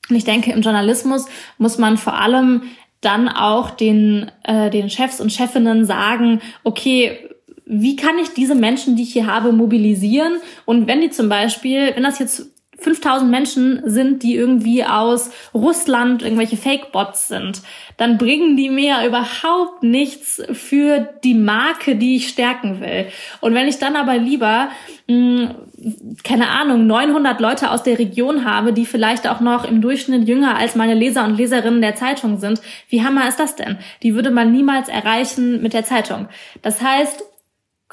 Und 0.10 0.16
ich 0.16 0.24
denke, 0.24 0.54
im 0.54 0.62
Journalismus 0.62 1.26
muss 1.58 1.78
man 1.78 1.98
vor 1.98 2.18
allem 2.18 2.62
dann 3.02 3.28
auch 3.28 3.72
den, 3.72 4.32
äh, 4.46 4.70
den 4.70 4.90
Chefs 4.90 5.20
und 5.20 5.34
Chefinnen 5.34 5.84
sagen, 5.84 6.40
okay, 6.64 7.30
wie 7.66 7.98
kann 7.98 8.18
ich 8.20 8.30
diese 8.30 8.56
Menschen, 8.56 8.96
die 8.96 9.04
ich 9.04 9.12
hier 9.12 9.28
habe, 9.28 9.52
mobilisieren? 9.52 10.38
Und 10.64 10.88
wenn 10.88 11.02
die 11.02 11.10
zum 11.10 11.28
Beispiel, 11.28 11.92
wenn 11.94 12.04
das 12.04 12.20
jetzt 12.20 12.54
5000 12.80 13.30
Menschen 13.30 13.82
sind, 13.86 14.24
die 14.24 14.36
irgendwie 14.36 14.84
aus 14.84 15.32
Russland 15.54 16.22
irgendwelche 16.22 16.58
Fake-Bots 16.58 17.28
sind, 17.28 17.62
dann 17.98 18.18
bringen 18.18 18.58
die 18.58 18.70
mir 18.70 19.06
überhaupt 19.06 19.84
nichts 19.84 20.42
für 20.52 21.10
die 21.24 21.34
Marke, 21.34 21.96
die 21.96 22.18
ich 22.18 22.28
stärken 22.28 22.82
will. 22.82 23.08
Und 23.42 23.54
wenn 23.54 23.68
ich 23.68 23.80
dann 23.80 23.96
aber 23.96 24.18
lieber, 24.18 24.70
mh, 25.08 25.14
hm, 25.14 25.56
keine 26.24 26.50
Ahnung, 26.50 26.88
900 26.88 27.40
Leute 27.40 27.72
aus 27.72 27.84
der 27.84 28.00
Region 28.00 28.46
habe, 28.46 28.74
die 28.74 28.86
vielleicht 28.86 29.28
auch 29.28 29.42
noch 29.42 29.66
im 29.66 29.82
Durchschnitt 29.82 30.28
jünger 30.28 30.56
als 30.56 30.76
meine 30.76 30.94
Leser 30.94 31.26
und 31.26 31.38
Leserinnen 31.38 31.82
der 31.82 31.96
Zeitung 31.96 32.40
sind, 32.40 32.62
wie 32.90 33.04
hammer 33.04 33.28
ist 33.28 33.40
das 33.40 33.56
denn? 33.56 33.78
Die 34.02 34.16
würde 34.16 34.32
man 34.32 34.52
niemals 34.52 34.90
erreichen 34.90 35.62
mit 35.62 35.74
der 35.74 35.84
Zeitung. 35.84 36.28
Das 36.62 36.82
heißt, 36.82 37.24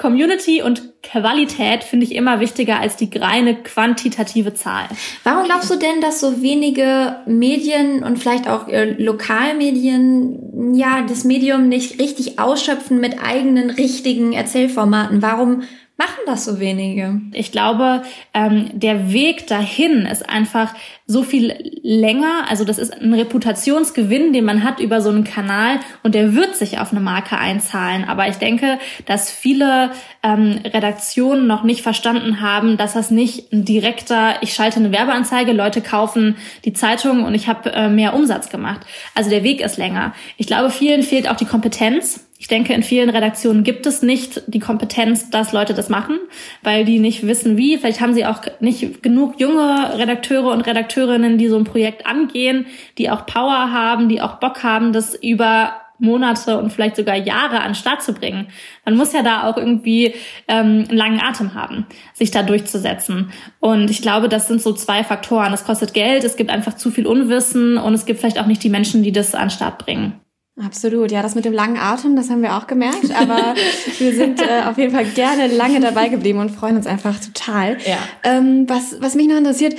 Community 0.01 0.63
und 0.63 0.91
Qualität 1.03 1.83
finde 1.83 2.05
ich 2.05 2.15
immer 2.15 2.39
wichtiger 2.39 2.79
als 2.79 2.95
die 2.95 3.09
reine 3.15 3.55
quantitative 3.55 4.53
Zahl. 4.53 4.85
Warum 5.23 5.45
glaubst 5.45 5.69
du 5.69 5.75
denn, 5.75 6.01
dass 6.01 6.19
so 6.19 6.41
wenige 6.41 7.17
Medien 7.27 8.03
und 8.03 8.17
vielleicht 8.17 8.47
auch 8.47 8.67
äh, 8.67 8.95
Lokalmedien 8.97 10.73
ja 10.73 11.03
das 11.07 11.23
Medium 11.23 11.69
nicht 11.69 11.99
richtig 11.99 12.39
ausschöpfen 12.39 12.99
mit 12.99 13.21
eigenen 13.23 13.69
richtigen 13.69 14.33
Erzählformaten? 14.33 15.21
Warum 15.21 15.63
machen 16.01 16.21
das 16.25 16.45
so 16.45 16.59
wenige? 16.59 17.21
Ich 17.31 17.51
glaube, 17.51 18.01
ähm, 18.33 18.71
der 18.73 19.13
Weg 19.13 19.45
dahin 19.45 20.07
ist 20.07 20.27
einfach 20.27 20.73
so 21.05 21.21
viel 21.21 21.53
länger. 21.83 22.45
Also 22.49 22.65
das 22.65 22.79
ist 22.79 22.91
ein 22.91 23.13
Reputationsgewinn, 23.13 24.33
den 24.33 24.45
man 24.45 24.63
hat 24.63 24.79
über 24.79 25.01
so 25.01 25.09
einen 25.09 25.25
Kanal 25.25 25.79
und 26.01 26.15
der 26.15 26.33
wird 26.33 26.55
sich 26.55 26.79
auf 26.79 26.91
eine 26.91 27.01
Marke 27.01 27.37
einzahlen. 27.37 28.05
Aber 28.05 28.27
ich 28.27 28.37
denke, 28.37 28.79
dass 29.05 29.29
viele 29.29 29.91
ähm, 30.23 30.61
Redaktionen 30.65 31.45
noch 31.45 31.63
nicht 31.63 31.83
verstanden 31.83 32.41
haben, 32.41 32.77
dass 32.77 32.93
das 32.93 33.11
nicht 33.11 33.53
ein 33.53 33.63
direkter, 33.63 34.41
ich 34.41 34.53
schalte 34.53 34.79
eine 34.79 34.91
Werbeanzeige, 34.91 35.51
Leute 35.51 35.81
kaufen 35.81 36.35
die 36.65 36.73
Zeitung 36.73 37.25
und 37.25 37.35
ich 37.35 37.47
habe 37.47 37.71
äh, 37.73 37.89
mehr 37.89 38.15
Umsatz 38.15 38.49
gemacht. 38.49 38.81
Also 39.13 39.29
der 39.29 39.43
Weg 39.43 39.61
ist 39.61 39.77
länger. 39.77 40.15
Ich 40.37 40.47
glaube, 40.47 40.71
vielen 40.71 41.03
fehlt 41.03 41.29
auch 41.29 41.35
die 41.35 41.45
Kompetenz 41.45 42.25
ich 42.41 42.47
denke, 42.47 42.73
in 42.73 42.81
vielen 42.81 43.11
Redaktionen 43.11 43.63
gibt 43.63 43.85
es 43.85 44.01
nicht 44.01 44.41
die 44.47 44.57
Kompetenz, 44.57 45.29
dass 45.29 45.53
Leute 45.53 45.75
das 45.75 45.89
machen, 45.89 46.17
weil 46.63 46.85
die 46.85 46.97
nicht 46.97 47.27
wissen, 47.27 47.55
wie. 47.55 47.77
Vielleicht 47.77 48.01
haben 48.01 48.15
sie 48.15 48.25
auch 48.25 48.41
nicht 48.59 49.03
genug 49.03 49.39
junge 49.39 49.95
Redakteure 49.99 50.51
und 50.51 50.61
Redakteurinnen, 50.61 51.37
die 51.37 51.49
so 51.49 51.57
ein 51.57 51.65
Projekt 51.65 52.07
angehen, 52.07 52.65
die 52.97 53.11
auch 53.11 53.27
Power 53.27 53.71
haben, 53.71 54.09
die 54.09 54.21
auch 54.21 54.39
Bock 54.39 54.63
haben, 54.63 54.91
das 54.91 55.13
über 55.13 55.73
Monate 55.99 56.57
und 56.57 56.73
vielleicht 56.73 56.95
sogar 56.95 57.15
Jahre 57.15 57.61
an 57.61 57.75
Start 57.75 58.01
zu 58.01 58.11
bringen. 58.11 58.47
Man 58.85 58.97
muss 58.97 59.13
ja 59.13 59.21
da 59.21 59.47
auch 59.47 59.57
irgendwie 59.57 60.15
ähm, 60.47 60.85
einen 60.89 60.97
langen 60.97 61.21
Atem 61.21 61.53
haben, 61.53 61.85
sich 62.15 62.31
da 62.31 62.41
durchzusetzen. 62.41 63.31
Und 63.59 63.91
ich 63.91 64.01
glaube, 64.01 64.29
das 64.29 64.47
sind 64.47 64.63
so 64.63 64.73
zwei 64.73 65.03
Faktoren. 65.03 65.53
Es 65.53 65.63
kostet 65.63 65.93
Geld, 65.93 66.23
es 66.23 66.37
gibt 66.37 66.49
einfach 66.49 66.73
zu 66.73 66.89
viel 66.89 67.05
Unwissen 67.05 67.77
und 67.77 67.93
es 67.93 68.07
gibt 68.07 68.19
vielleicht 68.19 68.39
auch 68.39 68.47
nicht 68.47 68.63
die 68.63 68.69
Menschen, 68.69 69.03
die 69.03 69.11
das 69.11 69.35
an 69.35 69.51
Start 69.51 69.77
bringen. 69.77 70.20
Absolut, 70.63 71.11
ja, 71.11 71.21
das 71.21 71.35
mit 71.35 71.45
dem 71.45 71.53
langen 71.53 71.77
Atem, 71.77 72.15
das 72.15 72.29
haben 72.29 72.41
wir 72.41 72.55
auch 72.55 72.67
gemerkt, 72.67 73.11
aber 73.15 73.55
wir 73.97 74.13
sind 74.13 74.41
äh, 74.41 74.63
auf 74.69 74.77
jeden 74.77 74.93
Fall 74.93 75.05
gerne 75.05 75.47
lange 75.47 75.79
dabei 75.79 76.09
geblieben 76.09 76.39
und 76.39 76.51
freuen 76.51 76.75
uns 76.75 76.85
einfach 76.85 77.19
total. 77.19 77.77
Ja. 77.85 77.97
Ähm, 78.23 78.65
was, 78.67 79.01
was 79.01 79.15
mich 79.15 79.27
noch 79.27 79.37
interessiert, 79.37 79.75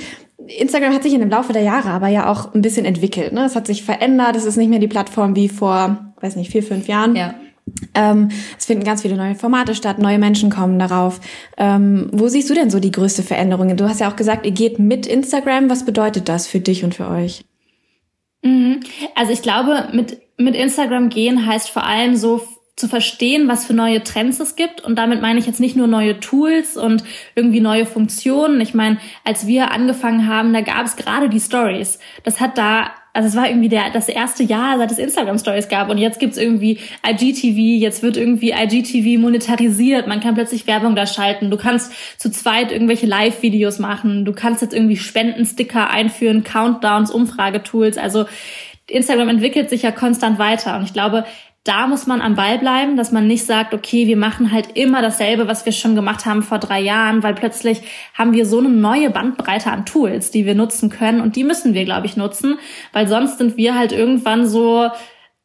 Instagram 0.47 0.93
hat 0.93 1.03
sich 1.03 1.13
in 1.13 1.21
dem 1.21 1.29
Laufe 1.29 1.53
der 1.53 1.61
Jahre 1.61 1.89
aber 1.89 2.07
ja 2.09 2.29
auch 2.29 2.53
ein 2.53 2.61
bisschen 2.61 2.85
entwickelt. 2.85 3.31
Ne? 3.31 3.45
Es 3.45 3.55
hat 3.55 3.67
sich 3.67 3.83
verändert, 3.83 4.35
es 4.35 4.45
ist 4.45 4.57
nicht 4.57 4.69
mehr 4.69 4.79
die 4.79 4.87
Plattform 4.87 5.35
wie 5.35 5.47
vor, 5.47 6.13
weiß 6.19 6.35
nicht, 6.35 6.51
vier, 6.51 6.63
fünf 6.63 6.87
Jahren. 6.87 7.15
Ja. 7.15 7.33
Ähm, 7.93 8.29
es 8.57 8.65
finden 8.65 8.83
ganz 8.83 9.03
viele 9.03 9.15
neue 9.15 9.35
Formate 9.35 9.73
statt, 9.73 9.99
neue 9.99 10.19
Menschen 10.19 10.49
kommen 10.49 10.79
darauf. 10.79 11.21
Ähm, 11.57 12.09
wo 12.11 12.27
siehst 12.27 12.49
du 12.49 12.53
denn 12.53 12.69
so 12.69 12.81
die 12.81 12.91
größte 12.91 13.23
Veränderung? 13.23 13.75
Du 13.77 13.87
hast 13.87 14.01
ja 14.01 14.11
auch 14.11 14.17
gesagt, 14.17 14.45
ihr 14.45 14.51
geht 14.51 14.79
mit 14.79 15.07
Instagram. 15.07 15.69
Was 15.69 15.85
bedeutet 15.85 16.27
das 16.27 16.45
für 16.45 16.59
dich 16.59 16.83
und 16.83 16.93
für 16.93 17.07
euch? 17.07 17.45
Mhm. 18.41 18.81
Also 19.15 19.31
ich 19.31 19.41
glaube, 19.41 19.87
mit 19.93 20.22
mit 20.37 20.55
Instagram 20.55 21.09
gehen 21.09 21.45
heißt 21.45 21.69
vor 21.69 21.85
allem 21.85 22.15
so 22.15 22.41
zu 22.75 22.87
verstehen, 22.87 23.47
was 23.47 23.65
für 23.65 23.73
neue 23.73 24.03
Trends 24.03 24.39
es 24.39 24.55
gibt. 24.55 24.81
Und 24.81 24.95
damit 24.97 25.21
meine 25.21 25.39
ich 25.39 25.45
jetzt 25.45 25.59
nicht 25.59 25.75
nur 25.75 25.87
neue 25.87 26.19
Tools 26.19 26.75
und 26.75 27.03
irgendwie 27.35 27.59
neue 27.59 27.85
Funktionen. 27.85 28.59
Ich 28.61 28.73
meine, 28.73 28.97
als 29.23 29.45
wir 29.45 29.71
angefangen 29.71 30.27
haben, 30.27 30.53
da 30.53 30.61
gab 30.61 30.85
es 30.85 30.95
gerade 30.95 31.29
die 31.29 31.39
Stories. 31.39 31.99
Das 32.23 32.41
hat 32.41 32.57
da, 32.57 32.89
also 33.13 33.29
es 33.29 33.35
war 33.35 33.47
irgendwie 33.47 33.69
der, 33.69 33.91
das 33.91 34.09
erste 34.09 34.41
Jahr, 34.41 34.79
seit 34.79 34.91
es 34.91 34.97
Instagram 34.97 35.37
Stories 35.37 35.69
gab. 35.69 35.91
Und 35.91 35.99
jetzt 35.99 36.19
gibt's 36.19 36.35
irgendwie 36.35 36.79
IGTV, 37.07 37.79
jetzt 37.79 38.01
wird 38.01 38.17
irgendwie 38.17 38.53
IGTV 38.53 39.21
monetarisiert. 39.21 40.07
Man 40.07 40.19
kann 40.19 40.33
plötzlich 40.33 40.65
Werbung 40.65 40.95
da 40.95 41.05
schalten. 41.05 41.51
Du 41.51 41.57
kannst 41.57 41.93
zu 42.17 42.31
zweit 42.31 42.71
irgendwelche 42.71 43.05
Live-Videos 43.05 43.77
machen. 43.77 44.25
Du 44.25 44.33
kannst 44.33 44.63
jetzt 44.63 44.73
irgendwie 44.73 44.97
Spendensticker 44.97 45.91
einführen, 45.91 46.43
Countdowns, 46.43 47.11
Umfragetools. 47.11 47.99
Also 47.99 48.25
Instagram 48.87 49.29
entwickelt 49.29 49.69
sich 49.69 49.83
ja 49.83 49.91
konstant 49.91 50.39
weiter. 50.39 50.77
Und 50.77 50.83
ich 50.83 50.93
glaube, 50.93 51.25
da 51.63 51.87
muss 51.87 52.07
man 52.07 52.19
am 52.19 52.35
Ball 52.35 52.59
bleiben, 52.59 52.97
dass 52.97 53.13
man 53.13 53.25
nicht 53.25 53.45
sagt, 53.45 53.73
okay, 53.73 54.07
wir 54.07 54.17
machen 54.17 54.51
halt 54.51 54.75
immer 54.75 55.01
dasselbe, 55.01 55.47
was 55.47 55.65
wir 55.65 55.71
schon 55.71 55.95
gemacht 55.95 56.25
haben 56.25 56.43
vor 56.43 56.59
drei 56.59 56.81
Jahren, 56.81 57.23
weil 57.23 57.35
plötzlich 57.35 57.81
haben 58.13 58.33
wir 58.33 58.45
so 58.45 58.59
eine 58.59 58.67
neue 58.67 59.09
Bandbreite 59.09 59.71
an 59.71 59.85
Tools, 59.85 60.29
die 60.29 60.45
wir 60.45 60.55
nutzen 60.55 60.89
können. 60.89 61.21
Und 61.21 61.37
die 61.37 61.45
müssen 61.45 61.73
wir, 61.73 61.85
glaube 61.85 62.05
ich, 62.05 62.17
nutzen, 62.17 62.59
weil 62.91 63.07
sonst 63.07 63.37
sind 63.37 63.55
wir 63.55 63.75
halt 63.75 63.93
irgendwann 63.93 64.45
so 64.45 64.89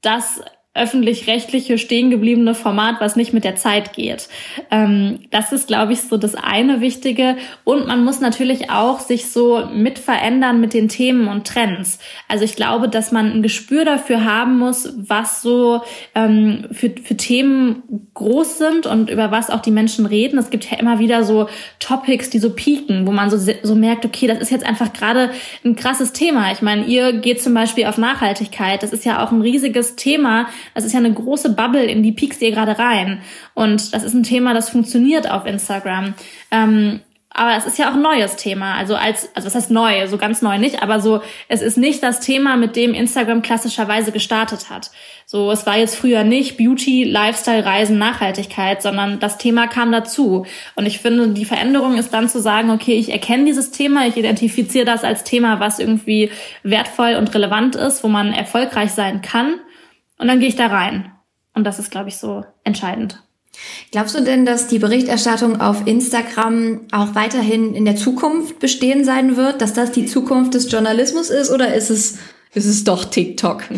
das 0.02 0.42
öffentlich-rechtliche 0.78 1.78
stehen 1.78 2.10
gebliebene 2.10 2.54
Format, 2.54 2.96
was 3.00 3.16
nicht 3.16 3.32
mit 3.32 3.44
der 3.44 3.56
Zeit 3.56 3.92
geht. 3.92 4.28
Ähm, 4.70 5.20
das 5.30 5.52
ist, 5.52 5.68
glaube 5.68 5.92
ich, 5.92 6.02
so 6.02 6.16
das 6.16 6.34
eine 6.34 6.80
Wichtige. 6.80 7.36
Und 7.64 7.86
man 7.86 8.04
muss 8.04 8.20
natürlich 8.20 8.70
auch 8.70 9.00
sich 9.00 9.30
so 9.30 9.66
mit 9.72 9.98
verändern 9.98 10.60
mit 10.60 10.74
den 10.74 10.88
Themen 10.88 11.28
und 11.28 11.46
Trends. 11.46 11.98
Also 12.28 12.44
ich 12.44 12.56
glaube, 12.56 12.88
dass 12.88 13.12
man 13.12 13.32
ein 13.32 13.42
Gespür 13.42 13.84
dafür 13.84 14.24
haben 14.24 14.58
muss, 14.58 14.92
was 14.96 15.42
so 15.42 15.82
ähm, 16.14 16.66
für, 16.72 16.90
für 17.02 17.16
Themen 17.16 18.08
groß 18.14 18.58
sind 18.58 18.86
und 18.86 19.10
über 19.10 19.30
was 19.30 19.50
auch 19.50 19.60
die 19.60 19.70
Menschen 19.70 20.06
reden. 20.06 20.38
Es 20.38 20.50
gibt 20.50 20.70
ja 20.70 20.78
immer 20.78 20.98
wieder 20.98 21.24
so 21.24 21.48
Topics, 21.78 22.30
die 22.30 22.38
so 22.38 22.50
pieken, 22.50 23.06
wo 23.06 23.12
man 23.12 23.30
so, 23.30 23.38
so 23.62 23.74
merkt, 23.74 24.04
okay, 24.04 24.26
das 24.26 24.38
ist 24.38 24.50
jetzt 24.50 24.66
einfach 24.66 24.92
gerade 24.92 25.30
ein 25.64 25.76
krasses 25.76 26.12
Thema. 26.12 26.52
Ich 26.52 26.62
meine, 26.62 26.84
ihr 26.86 27.12
geht 27.12 27.42
zum 27.42 27.54
Beispiel 27.54 27.86
auf 27.86 27.98
Nachhaltigkeit. 27.98 28.82
Das 28.82 28.92
ist 28.92 29.04
ja 29.04 29.24
auch 29.24 29.32
ein 29.32 29.42
riesiges 29.42 29.96
Thema, 29.96 30.48
das 30.74 30.84
ist 30.84 30.92
ja 30.92 30.98
eine 30.98 31.12
große 31.12 31.50
Bubble, 31.50 31.84
in 31.84 32.02
die 32.02 32.12
piekst 32.12 32.42
ihr 32.42 32.50
gerade 32.50 32.78
rein. 32.78 33.20
Und 33.54 33.94
das 33.94 34.02
ist 34.02 34.14
ein 34.14 34.22
Thema, 34.22 34.54
das 34.54 34.70
funktioniert 34.70 35.30
auf 35.30 35.46
Instagram. 35.46 36.14
Ähm, 36.50 37.00
aber 37.38 37.56
es 37.56 37.66
ist 37.66 37.78
ja 37.78 37.88
auch 37.88 37.94
ein 37.94 38.02
neues 38.02 38.34
Thema. 38.34 38.74
Also 38.74 38.96
als, 38.96 39.28
also 39.36 39.46
was 39.46 39.54
heißt 39.54 39.70
neu? 39.70 40.08
So 40.08 40.18
ganz 40.18 40.42
neu 40.42 40.58
nicht, 40.58 40.82
aber 40.82 40.98
so, 41.00 41.22
es 41.46 41.62
ist 41.62 41.76
nicht 41.76 42.02
das 42.02 42.18
Thema, 42.18 42.56
mit 42.56 42.74
dem 42.74 42.94
Instagram 42.94 43.42
klassischerweise 43.42 44.10
gestartet 44.10 44.70
hat. 44.70 44.90
So, 45.24 45.52
es 45.52 45.64
war 45.64 45.76
jetzt 45.78 45.94
früher 45.94 46.24
nicht 46.24 46.56
Beauty, 46.56 47.04
Lifestyle, 47.04 47.64
Reisen, 47.64 47.96
Nachhaltigkeit, 47.96 48.82
sondern 48.82 49.20
das 49.20 49.38
Thema 49.38 49.68
kam 49.68 49.92
dazu. 49.92 50.46
Und 50.74 50.86
ich 50.86 50.98
finde, 50.98 51.28
die 51.28 51.44
Veränderung 51.44 51.96
ist 51.96 52.12
dann 52.12 52.28
zu 52.28 52.40
sagen, 52.40 52.70
okay, 52.70 52.94
ich 52.94 53.12
erkenne 53.12 53.44
dieses 53.44 53.70
Thema, 53.70 54.06
ich 54.08 54.16
identifiziere 54.16 54.86
das 54.86 55.04
als 55.04 55.22
Thema, 55.22 55.60
was 55.60 55.78
irgendwie 55.78 56.30
wertvoll 56.64 57.14
und 57.14 57.32
relevant 57.34 57.76
ist, 57.76 58.02
wo 58.02 58.08
man 58.08 58.32
erfolgreich 58.32 58.92
sein 58.92 59.22
kann. 59.22 59.60
Und 60.18 60.28
dann 60.28 60.40
gehe 60.40 60.48
ich 60.48 60.56
da 60.56 60.66
rein. 60.66 61.12
Und 61.54 61.64
das 61.64 61.78
ist, 61.78 61.90
glaube 61.90 62.08
ich, 62.08 62.16
so 62.16 62.44
entscheidend. 62.64 63.22
Glaubst 63.90 64.14
du 64.14 64.22
denn, 64.22 64.44
dass 64.44 64.68
die 64.68 64.78
Berichterstattung 64.78 65.60
auf 65.60 65.86
Instagram 65.86 66.82
auch 66.92 67.14
weiterhin 67.14 67.74
in 67.74 67.84
der 67.84 67.96
Zukunft 67.96 68.58
bestehen 68.58 69.04
sein 69.04 69.36
wird, 69.36 69.60
dass 69.60 69.72
das 69.72 69.90
die 69.90 70.06
Zukunft 70.06 70.54
des 70.54 70.70
Journalismus 70.70 71.30
ist 71.30 71.50
oder 71.50 71.74
ist 71.74 71.90
es 71.90 72.18
ist 72.54 72.66
es 72.66 72.84
doch 72.84 73.04
TikTok? 73.04 73.64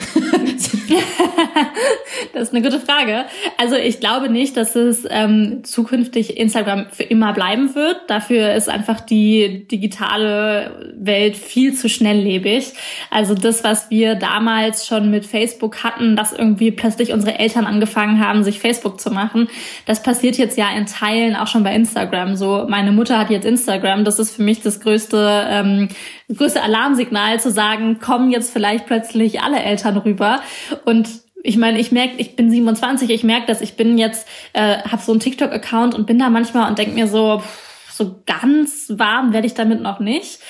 das 2.32 2.42
ist 2.42 2.54
eine 2.54 2.62
gute 2.62 2.80
Frage. 2.80 3.24
Also 3.58 3.74
ich 3.74 4.00
glaube 4.00 4.28
nicht, 4.28 4.56
dass 4.56 4.76
es 4.76 5.04
ähm, 5.08 5.64
zukünftig 5.64 6.36
Instagram 6.36 6.86
für 6.92 7.02
immer 7.02 7.32
bleiben 7.32 7.74
wird. 7.74 8.02
Dafür 8.08 8.54
ist 8.54 8.68
einfach 8.68 9.00
die 9.00 9.66
digitale 9.66 10.92
Welt 10.96 11.36
viel 11.36 11.74
zu 11.74 11.88
schnelllebig. 11.88 12.72
Also 13.10 13.34
das, 13.34 13.64
was 13.64 13.90
wir 13.90 14.14
damals 14.14 14.86
schon 14.86 15.10
mit 15.10 15.26
Facebook 15.26 15.82
hatten, 15.82 16.14
dass 16.14 16.32
irgendwie 16.32 16.70
plötzlich 16.70 17.12
unsere 17.12 17.38
Eltern 17.38 17.66
angefangen 17.66 18.24
haben, 18.24 18.44
sich 18.44 18.60
Facebook 18.60 19.00
zu 19.00 19.10
machen, 19.10 19.48
das 19.86 20.02
passiert 20.02 20.38
jetzt 20.38 20.56
ja 20.56 20.66
in 20.76 20.86
Teilen 20.86 21.34
auch 21.34 21.48
schon 21.48 21.64
bei 21.64 21.74
Instagram. 21.74 22.36
So, 22.36 22.66
meine 22.68 22.92
Mutter 22.92 23.18
hat 23.18 23.30
jetzt 23.30 23.44
Instagram. 23.46 24.04
Das 24.04 24.18
ist 24.18 24.36
für 24.36 24.42
mich 24.42 24.62
das 24.62 24.80
größte, 24.80 25.46
ähm, 25.48 25.88
größte 26.36 26.62
Alarmsignal 26.62 27.40
zu 27.40 27.50
sagen, 27.50 27.98
kommen 27.98 28.30
jetzt 28.30 28.52
vielleicht 28.52 28.86
plötzlich 28.86 29.40
alle 29.42 29.60
Eltern 29.60 29.96
rüber. 29.96 30.40
Und 30.84 31.08
ich 31.42 31.56
meine, 31.56 31.78
ich 31.78 31.90
merke, 31.92 32.16
ich 32.18 32.36
bin 32.36 32.50
27, 32.50 33.10
ich 33.10 33.24
merke 33.24 33.46
dass 33.46 33.60
ich 33.60 33.76
bin 33.76 33.98
jetzt, 33.98 34.28
äh, 34.52 34.78
habe 34.78 35.02
so 35.02 35.12
einen 35.12 35.20
TikTok-Account 35.20 35.94
und 35.94 36.06
bin 36.06 36.18
da 36.18 36.30
manchmal 36.30 36.68
und 36.68 36.78
denke 36.78 36.94
mir 36.94 37.06
so, 37.06 37.42
so 37.90 38.22
ganz 38.26 38.92
warm 38.94 39.32
werde 39.32 39.46
ich 39.46 39.54
damit 39.54 39.80
noch 39.80 40.00
nicht. 40.00 40.40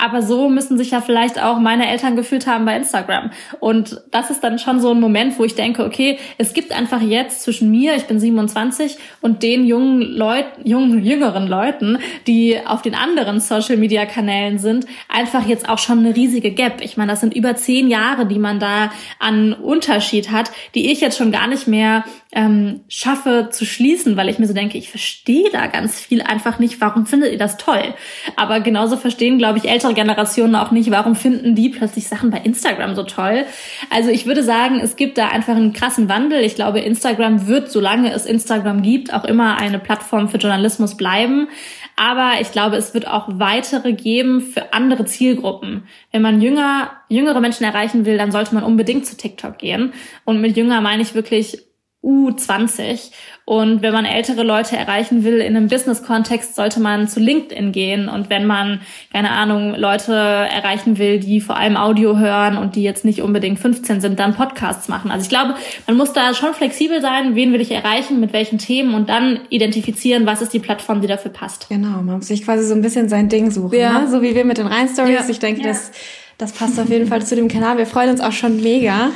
Aber 0.00 0.22
so 0.22 0.48
müssen 0.48 0.78
sich 0.78 0.92
ja 0.92 1.00
vielleicht 1.00 1.42
auch 1.42 1.58
meine 1.58 1.90
Eltern 1.90 2.14
gefühlt 2.14 2.46
haben 2.46 2.64
bei 2.64 2.76
Instagram. 2.76 3.30
Und 3.58 4.00
das 4.12 4.30
ist 4.30 4.44
dann 4.44 4.60
schon 4.60 4.80
so 4.80 4.92
ein 4.92 5.00
Moment, 5.00 5.38
wo 5.38 5.44
ich 5.44 5.56
denke, 5.56 5.84
okay, 5.84 6.18
es 6.38 6.54
gibt 6.54 6.70
einfach 6.72 7.00
jetzt 7.00 7.42
zwischen 7.42 7.70
mir, 7.70 7.96
ich 7.96 8.06
bin 8.06 8.20
27, 8.20 8.96
und 9.20 9.42
den 9.42 9.66
jungen 9.66 10.00
Leuten, 10.00 10.68
jungen, 10.68 11.04
jüngeren 11.04 11.48
Leuten, 11.48 11.98
die 12.28 12.58
auf 12.64 12.80
den 12.82 12.94
anderen 12.94 13.40
Social 13.40 13.76
Media 13.76 14.06
Kanälen 14.06 14.58
sind, 14.58 14.86
einfach 15.08 15.46
jetzt 15.46 15.68
auch 15.68 15.78
schon 15.78 15.98
eine 15.98 16.14
riesige 16.14 16.52
Gap. 16.52 16.80
Ich 16.80 16.96
meine, 16.96 17.10
das 17.10 17.20
sind 17.20 17.34
über 17.34 17.56
zehn 17.56 17.88
Jahre, 17.88 18.24
die 18.24 18.38
man 18.38 18.60
da 18.60 18.92
an 19.18 19.52
Unterschied 19.52 20.30
hat, 20.30 20.52
die 20.76 20.92
ich 20.92 21.00
jetzt 21.00 21.18
schon 21.18 21.32
gar 21.32 21.48
nicht 21.48 21.66
mehr 21.66 22.04
ähm, 22.32 22.82
schaffe 22.88 23.48
zu 23.50 23.64
schließen, 23.64 24.16
weil 24.16 24.28
ich 24.28 24.38
mir 24.38 24.46
so 24.46 24.52
denke, 24.52 24.76
ich 24.76 24.90
verstehe 24.90 25.50
da 25.50 25.66
ganz 25.66 25.98
viel 25.98 26.20
einfach 26.20 26.58
nicht, 26.58 26.78
warum 26.80 27.06
findet 27.06 27.32
ihr 27.32 27.38
das 27.38 27.56
toll? 27.56 27.94
Aber 28.36 28.60
genauso 28.60 28.98
verstehen, 28.98 29.38
glaube 29.38 29.58
ich, 29.58 29.68
ältere 29.68 29.94
Generationen 29.94 30.54
auch 30.54 30.70
nicht, 30.70 30.90
warum 30.90 31.14
finden 31.14 31.54
die 31.54 31.70
plötzlich 31.70 32.06
Sachen 32.06 32.30
bei 32.30 32.38
Instagram 32.38 32.94
so 32.94 33.04
toll? 33.04 33.46
Also 33.88 34.10
ich 34.10 34.26
würde 34.26 34.42
sagen, 34.42 34.80
es 34.80 34.96
gibt 34.96 35.16
da 35.16 35.28
einfach 35.28 35.56
einen 35.56 35.72
krassen 35.72 36.10
Wandel. 36.10 36.40
Ich 36.40 36.54
glaube, 36.54 36.80
Instagram 36.80 37.46
wird, 37.46 37.70
solange 37.70 38.12
es 38.12 38.26
Instagram 38.26 38.82
gibt, 38.82 39.14
auch 39.14 39.24
immer 39.24 39.58
eine 39.58 39.78
Plattform 39.78 40.28
für 40.28 40.38
Journalismus 40.38 40.96
bleiben. 40.98 41.48
Aber 41.96 42.32
ich 42.40 42.52
glaube, 42.52 42.76
es 42.76 42.92
wird 42.92 43.08
auch 43.08 43.26
weitere 43.28 43.92
geben 43.92 44.40
für 44.40 44.72
andere 44.74 45.06
Zielgruppen. 45.06 45.84
Wenn 46.12 46.22
man 46.22 46.42
jünger, 46.42 46.92
jüngere 47.08 47.40
Menschen 47.40 47.64
erreichen 47.64 48.04
will, 48.04 48.18
dann 48.18 48.30
sollte 48.30 48.54
man 48.54 48.64
unbedingt 48.64 49.06
zu 49.06 49.16
TikTok 49.16 49.58
gehen. 49.58 49.94
Und 50.24 50.40
mit 50.40 50.56
jünger 50.56 50.80
meine 50.80 51.02
ich 51.02 51.14
wirklich 51.14 51.67
U20. 52.04 53.10
Und 53.44 53.82
wenn 53.82 53.92
man 53.92 54.04
ältere 54.04 54.44
Leute 54.44 54.76
erreichen 54.76 55.24
will 55.24 55.38
in 55.38 55.56
einem 55.56 55.68
Business-Kontext, 55.68 56.54
sollte 56.54 56.80
man 56.80 57.08
zu 57.08 57.18
LinkedIn 57.18 57.72
gehen. 57.72 58.08
Und 58.08 58.30
wenn 58.30 58.46
man, 58.46 58.82
keine 59.12 59.30
Ahnung, 59.30 59.74
Leute 59.74 60.12
erreichen 60.12 60.98
will, 60.98 61.18
die 61.18 61.40
vor 61.40 61.56
allem 61.56 61.76
Audio 61.76 62.18
hören 62.18 62.56
und 62.56 62.76
die 62.76 62.82
jetzt 62.82 63.04
nicht 63.04 63.20
unbedingt 63.20 63.58
15 63.58 64.00
sind, 64.00 64.20
dann 64.20 64.34
Podcasts 64.34 64.88
machen. 64.88 65.10
Also 65.10 65.24
ich 65.24 65.28
glaube, 65.28 65.54
man 65.86 65.96
muss 65.96 66.12
da 66.12 66.34
schon 66.34 66.54
flexibel 66.54 67.00
sein, 67.00 67.34
wen 67.34 67.52
will 67.52 67.60
ich 67.60 67.72
erreichen, 67.72 68.20
mit 68.20 68.32
welchen 68.32 68.58
Themen 68.58 68.94
und 68.94 69.08
dann 69.08 69.40
identifizieren, 69.48 70.24
was 70.24 70.40
ist 70.40 70.52
die 70.52 70.60
Plattform, 70.60 71.00
die 71.00 71.08
dafür 71.08 71.32
passt. 71.32 71.68
Genau, 71.68 72.02
man 72.02 72.18
muss 72.18 72.28
sich 72.28 72.44
quasi 72.44 72.64
so 72.64 72.74
ein 72.74 72.82
bisschen 72.82 73.08
sein 73.08 73.28
Ding 73.28 73.50
suchen. 73.50 73.76
Ja. 73.76 74.00
Ne? 74.00 74.08
So 74.08 74.22
wie 74.22 74.34
wir 74.36 74.44
mit 74.44 74.58
den 74.58 74.68
Rhein-Stories. 74.68 75.20
Ja. 75.20 75.28
Ich 75.28 75.40
denke, 75.40 75.62
ja. 75.62 75.68
das, 75.68 75.90
das 76.36 76.52
passt 76.52 76.78
auf 76.78 76.90
jeden 76.90 77.08
Fall 77.08 77.24
zu 77.26 77.34
dem 77.34 77.48
Kanal. 77.48 77.76
Wir 77.78 77.86
freuen 77.86 78.10
uns 78.10 78.20
auch 78.20 78.32
schon 78.32 78.62
mega. 78.62 79.10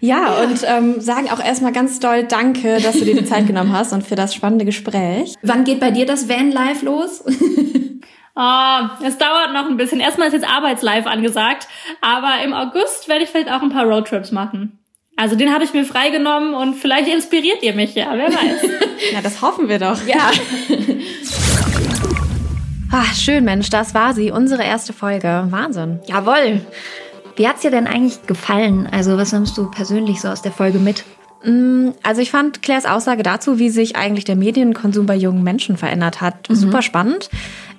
Ja, 0.00 0.16
ja. 0.16 0.42
und 0.42 0.64
ähm, 0.66 1.00
sagen 1.00 1.30
auch 1.30 1.44
erstmal 1.44 1.72
ganz 1.72 2.00
doll 2.00 2.24
Danke, 2.24 2.80
dass 2.80 2.98
du 2.98 3.04
dir 3.04 3.14
die 3.14 3.24
Zeit 3.24 3.46
genommen 3.46 3.72
hast 3.72 3.92
und 3.92 4.06
für 4.06 4.16
das 4.16 4.34
spannende 4.34 4.64
Gespräch. 4.64 5.34
Wann 5.42 5.64
geht 5.64 5.80
bei 5.80 5.90
dir 5.90 6.06
das 6.06 6.28
Van 6.28 6.50
Live 6.50 6.82
los? 6.82 7.22
Oh, 8.34 8.80
es 9.06 9.18
dauert 9.18 9.52
noch 9.52 9.66
ein 9.66 9.76
bisschen. 9.76 10.00
Erstmal 10.00 10.28
ist 10.28 10.34
jetzt 10.34 10.48
Arbeitslife 10.48 11.08
angesagt, 11.08 11.68
aber 12.00 12.42
im 12.42 12.54
August 12.54 13.08
werde 13.08 13.24
ich 13.24 13.30
vielleicht 13.30 13.50
auch 13.50 13.62
ein 13.62 13.70
paar 13.70 13.84
Roadtrips 13.84 14.32
machen. 14.32 14.78
Also 15.16 15.36
den 15.36 15.52
habe 15.52 15.64
ich 15.64 15.74
mir 15.74 15.84
freigenommen 15.84 16.54
und 16.54 16.76
vielleicht 16.76 17.06
inspiriert 17.06 17.62
ihr 17.62 17.74
mich 17.74 17.94
ja, 17.94 18.08
wer 18.14 18.28
weiß. 18.28 18.62
ja, 19.12 19.20
das 19.22 19.42
hoffen 19.42 19.68
wir 19.68 19.78
doch. 19.78 19.98
Ja. 20.06 20.30
Ach, 22.90 23.14
schön, 23.14 23.44
Mensch, 23.44 23.68
das 23.68 23.92
war 23.92 24.14
sie, 24.14 24.30
unsere 24.30 24.64
erste 24.64 24.94
Folge. 24.94 25.46
Wahnsinn. 25.50 26.00
Jawoll. 26.06 26.62
Wie 27.36 27.48
hat's 27.48 27.62
dir 27.62 27.70
denn 27.70 27.86
eigentlich 27.86 28.26
gefallen? 28.26 28.88
Also, 28.90 29.16
was 29.16 29.32
nimmst 29.32 29.56
du 29.56 29.70
persönlich 29.70 30.20
so 30.20 30.28
aus 30.28 30.42
der 30.42 30.52
Folge 30.52 30.78
mit? 30.78 31.04
Mm, 31.44 31.90
also 32.02 32.20
ich 32.20 32.30
fand 32.30 32.62
Claires 32.62 32.84
Aussage 32.84 33.22
dazu, 33.22 33.58
wie 33.58 33.70
sich 33.70 33.96
eigentlich 33.96 34.24
der 34.24 34.36
Medienkonsum 34.36 35.06
bei 35.06 35.16
jungen 35.16 35.42
Menschen 35.42 35.76
verändert 35.76 36.20
hat, 36.20 36.48
mhm. 36.50 36.54
super 36.54 36.82
spannend. 36.82 37.30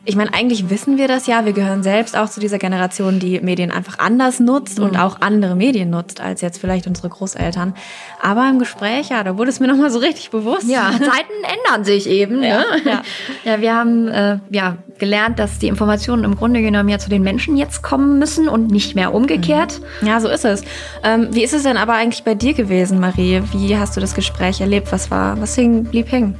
Ich 0.04 0.16
meine, 0.16 0.34
eigentlich 0.34 0.72
wissen 0.72 0.98
wir 0.98 1.08
das 1.08 1.28
ja. 1.28 1.46
Wir 1.46 1.54
gehören 1.54 1.84
selbst 1.84 2.18
auch 2.18 2.28
zu 2.28 2.40
dieser 2.40 2.58
Generation, 2.58 3.20
die 3.20 3.40
Medien 3.40 3.72
einfach 3.72 4.00
anders 4.00 4.40
nutzt 4.40 4.80
mhm. 4.80 4.86
und 4.86 4.98
auch 4.98 5.22
andere 5.22 5.56
Medien 5.56 5.92
nutzt 5.92 6.20
als 6.20 6.42
jetzt 6.42 6.60
vielleicht 6.60 6.88
unsere 6.88 7.10
Großeltern. 7.10 7.76
Aber 8.20 8.50
im 8.50 8.58
Gespräch, 8.58 9.10
ja, 9.10 9.24
da 9.24 9.38
wurde 9.38 9.52
es 9.52 9.60
mir 9.60 9.68
nochmal 9.68 9.92
so 9.92 10.00
richtig 10.00 10.32
bewusst. 10.32 10.68
Ja, 10.68 10.90
Zeiten 10.92 11.34
ändern 11.44 11.86
sich 11.86 12.10
eben. 12.10 12.40
Ne? 12.40 12.48
Ja, 12.48 12.64
ja. 12.84 13.02
ja 13.44 13.62
wir 13.62 13.76
haben 13.76 14.08
äh, 14.08 14.40
ja 14.50 14.78
gelernt, 14.98 15.38
dass 15.38 15.60
die 15.60 15.68
Informationen 15.68 16.24
im 16.24 16.36
Grunde 16.36 16.64
genommen 16.64 16.90
ja 16.90 16.98
zu 16.98 17.10
den 17.12 17.22
Menschen 17.22 17.56
jetzt 17.56 17.84
kommen 17.84 18.18
müssen 18.18 18.48
und 18.48 18.72
nicht 18.72 18.96
mehr 18.96 19.14
umgekehrt. 19.14 19.82
Mhm. 20.02 20.08
Ja, 20.08 20.20
so 20.20 20.30
ist 20.30 20.46
es. 20.46 20.64
Ähm, 21.04 21.28
wie 21.32 21.44
ist 21.44 21.54
es 21.54 21.62
denn 21.62 21.78
aber 21.78 21.94
eigentlich 21.94 22.24
bei 22.24 22.34
dir 22.34 22.54
gewesen, 22.56 23.00
Marie? 23.00 23.44
Wie 23.52 23.78
hast 23.78 23.96
du 23.96 24.02
das 24.02 24.16
Gespräch 24.16 24.62
erlebt? 24.62 24.92
Was 24.92 25.12
war, 25.12 25.40
was 25.40 25.54
hing, 25.54 25.84
blieb 25.84 26.12
hängen? 26.12 26.40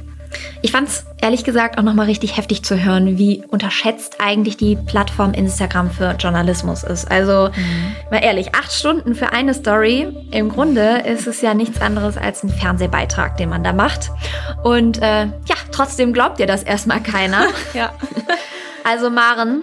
Ich 0.62 0.72
fand 0.72 0.88
es 0.88 1.04
ehrlich 1.22 1.44
gesagt 1.44 1.78
auch 1.78 1.82
nochmal 1.82 2.06
richtig 2.06 2.36
heftig 2.36 2.64
zu 2.64 2.82
hören, 2.82 3.16
wie 3.16 3.44
unterschätzt 3.48 4.16
eigentlich 4.20 4.56
die 4.56 4.76
Plattform 4.76 5.32
Instagram 5.32 5.90
für 5.90 6.16
Journalismus 6.18 6.82
ist. 6.82 7.10
Also, 7.10 7.48
mhm. 7.54 7.96
mal 8.10 8.18
ehrlich, 8.18 8.54
acht 8.54 8.72
Stunden 8.72 9.14
für 9.14 9.32
eine 9.32 9.54
Story. 9.54 10.08
Im 10.32 10.48
Grunde 10.48 10.98
ist 11.06 11.26
es 11.26 11.40
ja 11.40 11.54
nichts 11.54 11.80
anderes 11.80 12.16
als 12.16 12.42
ein 12.42 12.50
Fernsehbeitrag, 12.50 13.36
den 13.36 13.48
man 13.48 13.62
da 13.62 13.72
macht. 13.72 14.10
Und 14.64 15.00
äh, 15.00 15.26
ja, 15.26 15.56
trotzdem 15.70 16.12
glaubt 16.12 16.40
dir 16.40 16.46
das 16.46 16.62
erstmal 16.62 17.02
keiner. 17.02 17.46
ja. 17.74 17.92
Also, 18.84 19.10
Maren, 19.10 19.62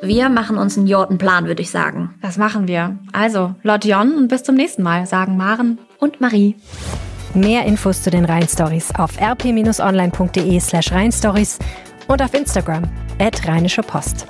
wir 0.00 0.28
machen 0.30 0.58
uns 0.58 0.76
einen 0.76 0.88
Jortenplan, 0.88 1.46
würde 1.46 1.62
ich 1.62 1.70
sagen. 1.70 2.16
Das 2.20 2.38
machen 2.38 2.66
wir. 2.66 2.98
Also, 3.12 3.54
Lord 3.62 3.84
Jon 3.84 4.16
und 4.16 4.26
bis 4.26 4.42
zum 4.42 4.56
nächsten 4.56 4.82
Mal, 4.82 5.06
sagen 5.06 5.36
Maren 5.36 5.78
und 6.00 6.20
Marie. 6.20 6.56
Mehr 7.34 7.64
Infos 7.64 8.02
zu 8.02 8.10
den 8.10 8.24
Rheinstories 8.24 8.94
auf 8.94 9.20
rp-online.de 9.20 10.60
slash 10.60 10.92
rheinstories 10.92 11.58
und 12.06 12.22
auf 12.22 12.34
Instagram 12.34 12.84
at 13.18 13.46
Rheinische 13.46 13.82
Post. 13.82 14.26